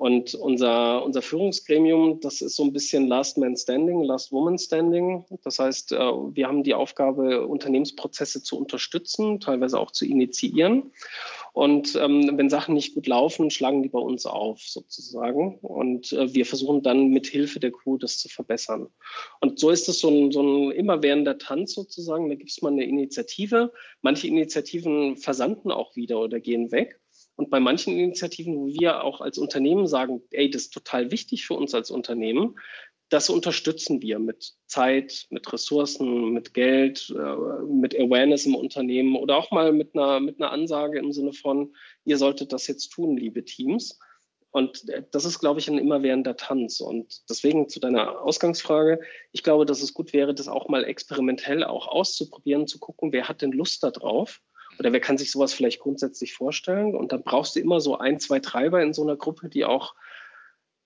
Und 0.04 0.36
unser, 0.36 1.02
unser 1.06 1.22
Führungsgremium, 1.22 2.20
das 2.20 2.42
ist 2.42 2.58
so 2.58 2.66
ein 2.66 2.74
bisschen 2.74 3.08
Last 3.08 3.38
Man 3.38 3.56
Standing, 3.56 4.04
Last 4.04 4.34
Woman 4.34 4.58
Standing. 4.58 5.24
Das 5.46 5.60
heißt, 5.60 5.94
äh, 5.94 5.98
wir 5.98 6.46
haben 6.46 6.62
die 6.63 6.74
Aufgabe, 6.74 7.48
Unternehmensprozesse 7.48 8.44
zu 8.44 8.58
unterstützen, 8.58 9.39
teilweise 9.39 9.80
auch 9.80 9.92
zu 9.92 10.06
initiieren. 10.06 10.92
Und 11.54 11.96
ähm, 11.96 12.32
wenn 12.34 12.50
Sachen 12.50 12.76
nicht 12.76 12.96
gut 12.96 13.08
laufen, 13.08 13.50
schlagen 13.50 13.82
die 13.82 13.88
bei 13.88 14.00
uns 14.00 14.26
auf 14.26 14.60
sozusagen. 14.60 15.60
Und 15.60 16.12
äh, 16.12 16.34
wir 16.34 16.46
versuchen 16.46 16.84
dann 16.84 17.08
mit 17.08 17.28
Hilfe 17.28 17.62
der 17.62 17.72
Crew 17.72 17.98
das 17.98 18.18
zu 18.18 18.28
verbessern. 18.28 18.89
Und 19.39 19.58
so 19.58 19.70
ist 19.70 19.88
es 19.88 20.02
so 20.02 20.10
ein, 20.10 20.34
so 20.34 20.42
ein 20.42 20.72
immerwährender 20.72 21.38
Tanz 21.38 21.76
sozusagen. 21.76 22.28
Da 22.28 22.36
gibt 22.36 22.50
es 22.50 22.62
mal 22.62 22.74
eine 22.74 22.84
Initiative. 22.84 23.72
Manche 24.02 24.28
Initiativen 24.28 25.16
versanden 25.16 25.72
auch 25.72 25.96
wieder 25.96 26.20
oder 26.20 26.42
gehen 26.42 26.74
weg. 26.74 27.00
Und 27.36 27.50
bei 27.50 27.60
manchen 27.60 27.98
Initiativen, 27.98 28.56
wo 28.56 28.67
wir 28.67 29.04
auch 29.04 29.22
als 29.22 29.38
Unternehmen 29.38 29.88
sagen, 29.88 30.22
ey, 30.32 30.50
das 30.50 30.63
ist 30.63 30.74
total 30.74 31.12
wichtig 31.12 31.46
für 31.46 31.56
uns 31.56 31.74
als 31.74 31.89
Unternehmen, 31.89 32.56
das 33.10 33.30
unterstützen 33.30 34.02
wir 34.02 34.17
mit 34.17 34.54
Zeit, 34.65 35.28
mit 35.30 35.52
Ressourcen, 35.54 36.32
mit 36.32 36.54
Geld, 36.54 37.13
äh, 37.15 37.63
mit 37.63 37.96
Awareness 37.96 38.46
im 38.46 38.56
Unternehmen 38.56 39.15
oder 39.15 39.38
auch 39.38 39.52
mal 39.52 39.72
mit 39.72 39.96
einer, 39.96 40.19
mit 40.19 40.41
einer 40.41 40.52
Ansage 40.52 40.98
im 40.98 41.12
Sinne 41.12 41.34
von, 41.34 41.76
ihr 42.06 42.17
solltet 42.17 42.54
das 42.54 42.65
jetzt 42.67 42.89
tun, 42.89 43.15
liebe 43.15 43.46
Teams. 43.46 44.00
Und 44.50 44.89
äh, 44.89 45.04
das 45.12 45.26
ist, 45.26 45.39
glaube 45.39 45.60
ich, 45.60 45.67
ein 45.67 45.78
immerwährender 45.78 46.38
Tanz. 46.38 46.80
Und 46.80 47.30
deswegen 47.30 47.69
zu 47.69 47.80
deiner 47.80 48.22
Ausgangsfrage, 48.22 49.00
ich 49.32 49.43
glaube, 49.43 49.65
dass 49.67 49.84
es 49.84 49.93
gut 49.93 50.13
wäre, 50.13 50.34
das 50.34 50.48
auch 50.48 50.67
mal 50.67 50.84
experimentell 50.84 51.63
auch 51.63 51.88
auszuprobieren, 51.88 52.65
zu 52.67 52.80
gucken, 52.80 53.12
wer 53.12 53.28
hat 53.28 53.43
denn 53.43 53.52
Lust 53.52 53.84
darauf 53.84 54.41
oder 54.80 54.92
wer 54.92 55.00
kann 55.00 55.18
sich 55.18 55.32
sowas 55.32 55.54
vielleicht 55.54 55.80
grundsätzlich 55.80 56.34
vorstellen. 56.34 56.96
Und 56.96 57.12
dann 57.12 57.24
brauchst 57.24 57.56
du 57.56 57.60
immer 57.60 57.80
so 57.80 57.98
ein, 57.98 58.20
zwei 58.20 58.40
Treiber 58.40 58.82
in 58.82 58.94
so 58.94 59.04
einer 59.04 59.16
Gruppe, 59.16 59.50
die 59.50 59.66
auch 59.66 59.96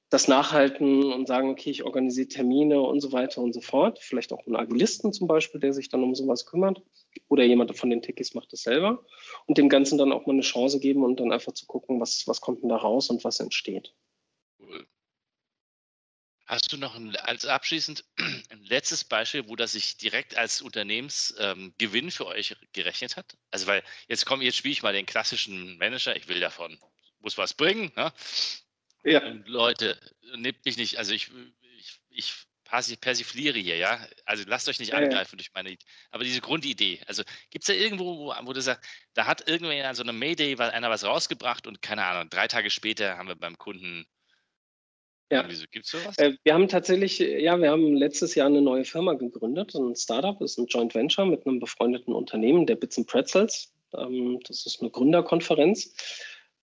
das 0.09 0.27
nachhalten 0.27 1.11
und 1.11 1.27
sagen, 1.27 1.49
okay, 1.49 1.69
ich 1.69 1.83
organisiere 1.83 2.29
Termine 2.29 2.81
und 2.81 3.01
so 3.01 3.11
weiter 3.11 3.41
und 3.41 3.53
so 3.53 3.59
fort. 3.59 3.99
Vielleicht 3.99 4.31
auch 4.31 4.45
einen 4.45 4.55
Agilisten 4.55 5.11
zum 5.11 5.27
Beispiel, 5.27 5.59
der 5.59 5.73
sich 5.73 5.89
dann 5.89 6.03
um 6.03 6.15
sowas 6.15 6.45
kümmert. 6.45 6.81
Oder 7.27 7.43
jemand 7.43 7.75
von 7.77 7.89
den 7.89 8.01
Tickets 8.01 8.33
macht 8.33 8.53
das 8.53 8.61
selber. 8.61 9.03
Und 9.47 9.57
dem 9.57 9.67
Ganzen 9.67 9.97
dann 9.97 10.13
auch 10.13 10.25
mal 10.25 10.33
eine 10.33 10.43
Chance 10.43 10.79
geben 10.79 11.03
und 11.03 11.19
dann 11.19 11.33
einfach 11.33 11.51
zu 11.53 11.65
gucken, 11.65 11.99
was, 11.99 12.23
was 12.25 12.39
kommt 12.39 12.61
denn 12.61 12.69
da 12.69 12.77
raus 12.77 13.09
und 13.09 13.23
was 13.25 13.39
entsteht. 13.39 13.93
Hast 16.47 16.71
du 16.71 16.77
noch 16.77 16.95
ein, 16.95 17.15
als 17.17 17.45
abschließend 17.45 18.05
ein 18.17 18.63
letztes 18.63 19.03
Beispiel, 19.03 19.47
wo 19.49 19.57
das 19.57 19.73
sich 19.73 19.97
direkt 19.97 20.37
als 20.37 20.61
Unternehmensgewinn 20.61 22.05
ähm, 22.05 22.11
für 22.11 22.25
euch 22.25 22.55
gerechnet 22.71 23.17
hat? 23.17 23.37
Also, 23.51 23.67
weil 23.67 23.83
jetzt 24.07 24.25
komm, 24.25 24.41
jetzt 24.41 24.55
spiele 24.55 24.71
ich 24.71 24.81
mal 24.81 24.93
den 24.93 25.05
klassischen 25.05 25.77
Manager, 25.77 26.15
ich 26.15 26.29
will 26.29 26.39
davon, 26.39 26.79
muss 27.19 27.37
was 27.37 27.53
bringen. 27.53 27.91
Ne? 27.97 28.13
Ja. 29.03 29.25
Und 29.25 29.47
Leute, 29.47 29.99
nehmt 30.35 30.63
mich 30.65 30.77
nicht, 30.77 30.97
also 30.97 31.13
ich, 31.13 31.29
ich, 31.75 31.99
ich 32.09 32.33
persifliere 32.63 33.59
hier, 33.59 33.77
ja. 33.77 34.05
Also 34.25 34.43
lasst 34.47 34.69
euch 34.69 34.79
nicht 34.79 34.91
ja, 34.91 34.97
angreifen 34.97 35.35
ja. 35.35 35.37
durch 35.37 35.53
meine 35.53 35.75
Aber 36.11 36.23
diese 36.23 36.41
Grundidee, 36.41 37.01
also 37.07 37.23
gibt 37.49 37.63
es 37.63 37.67
da 37.67 37.73
irgendwo, 37.73 38.17
wo, 38.17 38.33
wo 38.43 38.53
du 38.53 38.61
sagst, 38.61 38.87
da 39.13 39.25
hat 39.25 39.47
irgendwer 39.47 39.89
an 39.89 39.95
so 39.95 40.03
einem 40.03 40.17
Mayday 40.19 40.55
einer 40.57 40.89
was 40.89 41.03
rausgebracht 41.03 41.67
und 41.67 41.81
keine 41.81 42.05
Ahnung, 42.05 42.29
drei 42.29 42.47
Tage 42.47 42.69
später 42.69 43.17
haben 43.17 43.27
wir 43.27 43.35
beim 43.35 43.57
Kunden. 43.57 44.05
Ja. 45.29 45.43
Gibt 45.43 45.85
es 45.85 45.91
sowas? 45.91 46.17
Äh, 46.17 46.33
wir 46.43 46.53
haben 46.53 46.67
tatsächlich, 46.67 47.19
ja, 47.19 47.59
wir 47.59 47.69
haben 47.69 47.95
letztes 47.95 48.35
Jahr 48.35 48.47
eine 48.47 48.61
neue 48.61 48.85
Firma 48.85 49.13
gegründet, 49.13 49.75
ein 49.75 49.95
Startup, 49.95 50.39
ist 50.41 50.57
ein 50.57 50.67
Joint 50.67 50.95
Venture 50.95 51.25
mit 51.25 51.45
einem 51.45 51.59
befreundeten 51.59 52.13
Unternehmen, 52.13 52.65
der 52.65 52.75
Bits 52.75 52.97
and 52.97 53.07
Pretzels. 53.07 53.73
Ähm, 53.93 54.39
das 54.47 54.65
ist 54.65 54.81
eine 54.81 54.89
Gründerkonferenz 54.89 55.93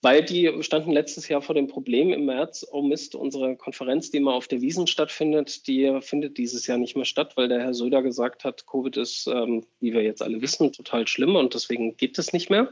weil 0.05 0.23
die 0.23 0.53
standen 0.61 0.93
letztes 0.93 1.29
Jahr 1.29 1.41
vor 1.41 1.55
dem 1.55 1.67
Problem 1.67 2.13
im 2.13 2.27
März, 2.27 2.67
oh 2.71 2.83
Mist, 2.83 3.15
unsere 3.15 3.57
Konferenz, 3.57 4.11
die 4.11 4.19
immer 4.19 4.35
auf 4.35 4.47
der 4.47 4.61
Wiesen 4.61 4.87
stattfindet, 4.87 5.67
die 5.67 5.99
findet 6.03 6.37
dieses 6.37 6.67
Jahr 6.67 6.77
nicht 6.77 6.95
mehr 6.95 7.07
statt, 7.07 7.33
weil 7.37 7.49
der 7.49 7.61
Herr 7.61 7.73
Söder 7.73 8.03
gesagt 8.03 8.45
hat, 8.45 8.67
Covid 8.67 8.99
ist, 8.99 9.27
ähm, 9.27 9.65
wie 9.81 9.95
wir 9.95 10.03
jetzt 10.03 10.21
alle 10.21 10.43
wissen, 10.43 10.73
total 10.73 11.09
schlimm 11.09 11.37
und 11.37 11.55
deswegen 11.55 11.97
geht 11.97 12.19
es 12.19 12.35
nicht 12.35 12.51
mehr. 12.51 12.71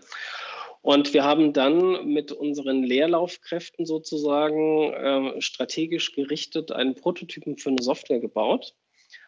Und 0.82 1.14
wir 1.14 1.24
haben 1.24 1.52
dann 1.52 2.06
mit 2.06 2.32
unseren 2.32 2.82
Leerlaufkräften 2.82 3.86
sozusagen 3.86 4.92
äh, 4.92 5.40
strategisch 5.40 6.12
gerichtet 6.12 6.72
einen 6.72 6.94
Prototypen 6.94 7.56
für 7.56 7.70
eine 7.70 7.82
Software 7.82 8.20
gebaut 8.20 8.74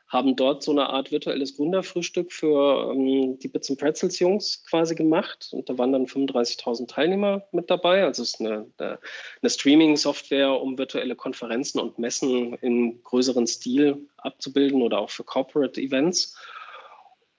haben 0.08 0.36
dort 0.36 0.62
so 0.62 0.70
eine 0.70 0.90
Art 0.90 1.10
virtuelles 1.10 1.56
Gründerfrühstück 1.56 2.32
für 2.32 2.92
ähm, 2.92 3.38
die 3.38 3.48
Bits 3.48 3.70
and 3.70 3.80
Pretzels 3.80 4.18
Jungs 4.18 4.64
quasi 4.68 4.94
gemacht. 4.94 5.48
Und 5.52 5.68
da 5.68 5.76
waren 5.78 5.92
dann 5.92 6.06
35.000 6.06 6.88
Teilnehmer 6.88 7.42
mit 7.52 7.70
dabei. 7.70 8.04
Also 8.04 8.22
es 8.22 8.34
ist 8.34 8.40
eine, 8.40 8.66
eine 8.78 9.50
Streaming-Software, 9.50 10.60
um 10.60 10.78
virtuelle 10.78 11.16
Konferenzen 11.16 11.80
und 11.80 11.98
Messen 11.98 12.54
in 12.60 13.02
größeren 13.02 13.46
Stil 13.46 14.06
abzubilden 14.18 14.82
oder 14.82 14.98
auch 14.98 15.10
für 15.10 15.24
Corporate 15.24 15.80
Events. 15.80 16.36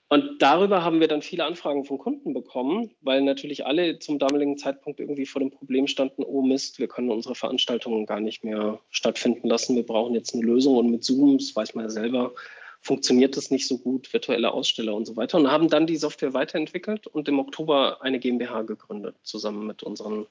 Und 0.08 0.40
darüber 0.40 0.84
haben 0.84 1.00
wir 1.00 1.08
dann 1.08 1.24
viele 1.24 1.46
Anfragen 1.46 1.84
von 1.84 1.98
Kunden 1.98 2.34
bekommen, 2.34 2.92
weil 3.02 3.24
natürlich 3.24 3.66
alle 3.66 3.98
zum 3.98 4.20
damaligen 4.20 4.58
Zeitpunkt 4.58 5.00
irgendwie 5.00 5.26
vor 5.26 5.40
dem 5.40 5.50
Problem 5.50 5.88
standen, 5.88 6.24
oh 6.24 6.44
Mist, 6.44 6.78
wir 6.78 6.88
können 6.88 7.10
unsere 7.10 7.34
Veranstaltungen 7.34 8.06
gar 8.06 8.20
nicht 8.20 8.44
mehr 8.44 8.80
stattfinden 8.92 9.48
lassen. 9.48 9.76
Wir 9.76 9.86
brauchen 9.86 10.14
jetzt 10.14 10.36
eine 10.36 10.44
Lösung 10.46 10.78
und 10.78 10.92
mit 10.92 11.04
Zoom, 11.04 11.40
das 11.40 11.56
weiß 11.56 11.74
man 11.74 11.86
ja 11.86 11.90
selber, 11.90 12.34
funktioniert 12.82 13.36
das 13.36 13.50
nicht 13.50 13.68
so 13.68 13.80
gut, 13.80 14.14
virtuelle 14.14 14.52
Aussteller 14.52 14.94
und 14.94 15.06
so 15.06 15.16
weiter. 15.16 15.40
Und 15.40 15.50
haben 15.50 15.70
dann 15.70 15.88
die 15.88 15.96
Software 15.96 16.36
weiterentwickelt 16.36 17.08
und 17.08 17.28
im 17.28 17.40
Oktober 17.40 18.04
eine 18.04 18.20
GmbH 18.20 18.62
gegründet, 18.62 19.16
zusammen 19.24 19.66
mit 19.66 19.82
unseren 19.82 20.28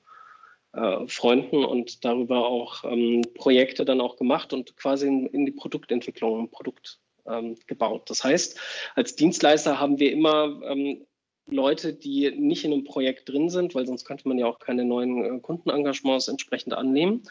äh, 0.72 1.08
Freunden 1.08 1.64
und 1.64 2.04
darüber 2.04 2.46
auch 2.46 2.84
ähm, 2.84 3.22
Projekte 3.34 3.84
dann 3.84 4.00
auch 4.00 4.16
gemacht 4.16 4.52
und 4.52 4.76
quasi 4.76 5.08
in, 5.08 5.26
in 5.26 5.46
die 5.46 5.52
Produktentwicklung, 5.52 6.48
Produkt 6.50 7.00
ähm, 7.26 7.56
gebaut. 7.66 8.10
Das 8.10 8.24
heißt, 8.24 8.58
als 8.94 9.16
Dienstleister 9.16 9.80
haben 9.80 9.98
wir 9.98 10.12
immer 10.12 10.60
ähm, 10.64 11.06
Leute, 11.46 11.92
die 11.92 12.30
nicht 12.30 12.64
in 12.64 12.72
einem 12.72 12.84
Projekt 12.84 13.28
drin 13.28 13.50
sind, 13.50 13.74
weil 13.74 13.86
sonst 13.86 14.04
könnte 14.06 14.26
man 14.26 14.38
ja 14.38 14.46
auch 14.46 14.58
keine 14.58 14.84
neuen 14.84 15.24
äh, 15.24 15.40
Kundenengagements 15.40 16.28
entsprechend 16.28 16.72
annehmen. 16.72 17.22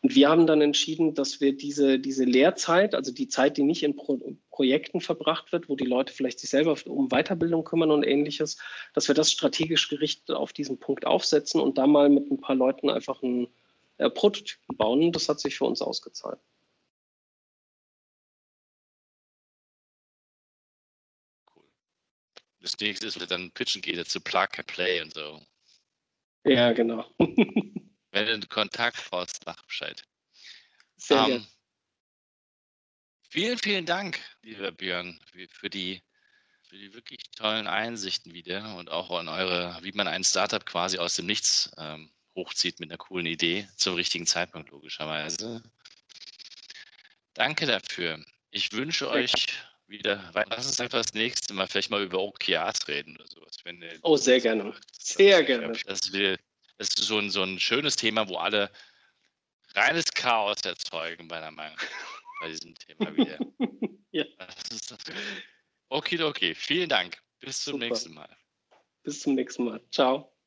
Und 0.00 0.14
wir 0.14 0.30
haben 0.30 0.46
dann 0.46 0.62
entschieden, 0.62 1.14
dass 1.14 1.40
wir 1.40 1.54
diese, 1.54 1.98
diese 1.98 2.24
Lehrzeit, 2.24 2.94
also 2.94 3.12
die 3.12 3.28
Zeit, 3.28 3.56
die 3.56 3.62
nicht 3.62 3.82
in 3.82 3.96
Pro 3.96 4.18
Projekten 4.50 5.00
verbracht 5.00 5.52
wird, 5.52 5.68
wo 5.68 5.76
die 5.76 5.84
Leute 5.84 6.12
vielleicht 6.12 6.40
sich 6.40 6.50
selber 6.50 6.76
um 6.86 7.10
Weiterbildung 7.10 7.62
kümmern 7.62 7.92
und 7.92 8.02
ähnliches, 8.02 8.58
dass 8.92 9.06
wir 9.06 9.14
das 9.14 9.30
strategisch 9.30 9.88
gerichtet 9.88 10.34
auf 10.34 10.52
diesen 10.52 10.80
Punkt 10.80 11.06
aufsetzen 11.06 11.60
und 11.60 11.78
da 11.78 11.86
mal 11.86 12.08
mit 12.08 12.28
ein 12.28 12.40
paar 12.40 12.56
Leuten 12.56 12.90
einfach 12.90 13.22
einen 13.22 13.46
äh, 13.98 14.10
Prototypen 14.10 14.76
bauen. 14.76 15.12
Das 15.12 15.28
hat 15.28 15.38
sich 15.38 15.56
für 15.56 15.64
uns 15.64 15.80
ausgezahlt. 15.80 16.40
Das 22.60 22.78
nächste 22.78 23.06
ist, 23.06 23.30
dann 23.30 23.50
pitchen 23.52 23.82
geht, 23.82 24.08
zu 24.08 24.20
Plug 24.20 24.48
and 24.56 24.66
Play 24.66 25.00
und 25.00 25.14
so. 25.14 25.44
Ja, 26.44 26.72
genau. 26.72 27.04
Wenn 27.18 28.26
du 28.26 28.32
einen 28.32 28.48
Kontakt 28.48 29.04
brauchst, 29.10 29.44
sag 29.44 29.64
Bescheid. 29.66 30.02
Sehr 30.96 31.24
um, 31.24 31.30
ähm, 31.32 31.46
Vielen, 33.30 33.58
vielen 33.58 33.84
Dank, 33.84 34.18
lieber 34.40 34.72
Björn, 34.72 35.20
für 35.50 35.68
die, 35.68 36.02
für 36.62 36.78
die 36.78 36.94
wirklich 36.94 37.30
tollen 37.32 37.66
Einsichten 37.66 38.32
wieder 38.32 38.76
und 38.76 38.90
auch 38.90 39.10
an 39.10 39.28
eure, 39.28 39.78
wie 39.82 39.92
man 39.92 40.08
ein 40.08 40.24
Startup 40.24 40.64
quasi 40.64 40.96
aus 40.96 41.16
dem 41.16 41.26
Nichts 41.26 41.70
ähm, 41.76 42.10
hochzieht 42.34 42.80
mit 42.80 42.90
einer 42.90 42.96
coolen 42.96 43.26
Idee 43.26 43.68
zum 43.76 43.96
richtigen 43.96 44.26
Zeitpunkt, 44.26 44.70
logischerweise. 44.70 45.62
Danke 47.34 47.66
dafür. 47.66 48.24
Ich 48.50 48.72
wünsche 48.72 49.10
euch 49.10 49.48
wieder. 49.88 50.30
Lass 50.48 50.66
uns 50.66 50.80
einfach 50.80 50.98
das 50.98 51.14
nächste 51.14 51.54
Mal 51.54 51.66
vielleicht 51.66 51.90
mal 51.90 52.02
über 52.02 52.20
OKRs 52.20 52.88
reden 52.88 53.16
oder 53.16 53.26
sowas. 53.26 53.58
Wenn 53.64 53.84
oh, 54.02 54.16
sehr 54.16 54.40
gerne. 54.40 54.74
Sehr 54.92 55.42
gerne. 55.42 55.72
Das, 55.86 56.12
wir, 56.12 56.38
das 56.78 56.88
ist 56.88 57.06
so 57.06 57.18
ein, 57.18 57.30
so 57.30 57.42
ein 57.42 57.58
schönes 57.58 57.96
Thema, 57.96 58.28
wo 58.28 58.36
alle 58.36 58.70
reines 59.74 60.06
Chaos 60.12 60.60
erzeugen, 60.62 61.26
meiner 61.26 61.50
Meinung 61.50 61.76
nach, 61.76 62.40
bei 62.40 62.48
diesem 62.48 62.74
Thema 62.74 63.16
wieder. 63.16 63.38
ja. 64.12 64.24
Okay, 65.88 66.22
okay. 66.22 66.54
Vielen 66.54 66.88
Dank. 66.88 67.18
Bis 67.40 67.64
zum 67.64 67.74
Super. 67.74 67.86
nächsten 67.86 68.14
Mal. 68.14 68.36
Bis 69.02 69.20
zum 69.20 69.34
nächsten 69.34 69.64
Mal. 69.64 69.80
Ciao. 69.90 70.37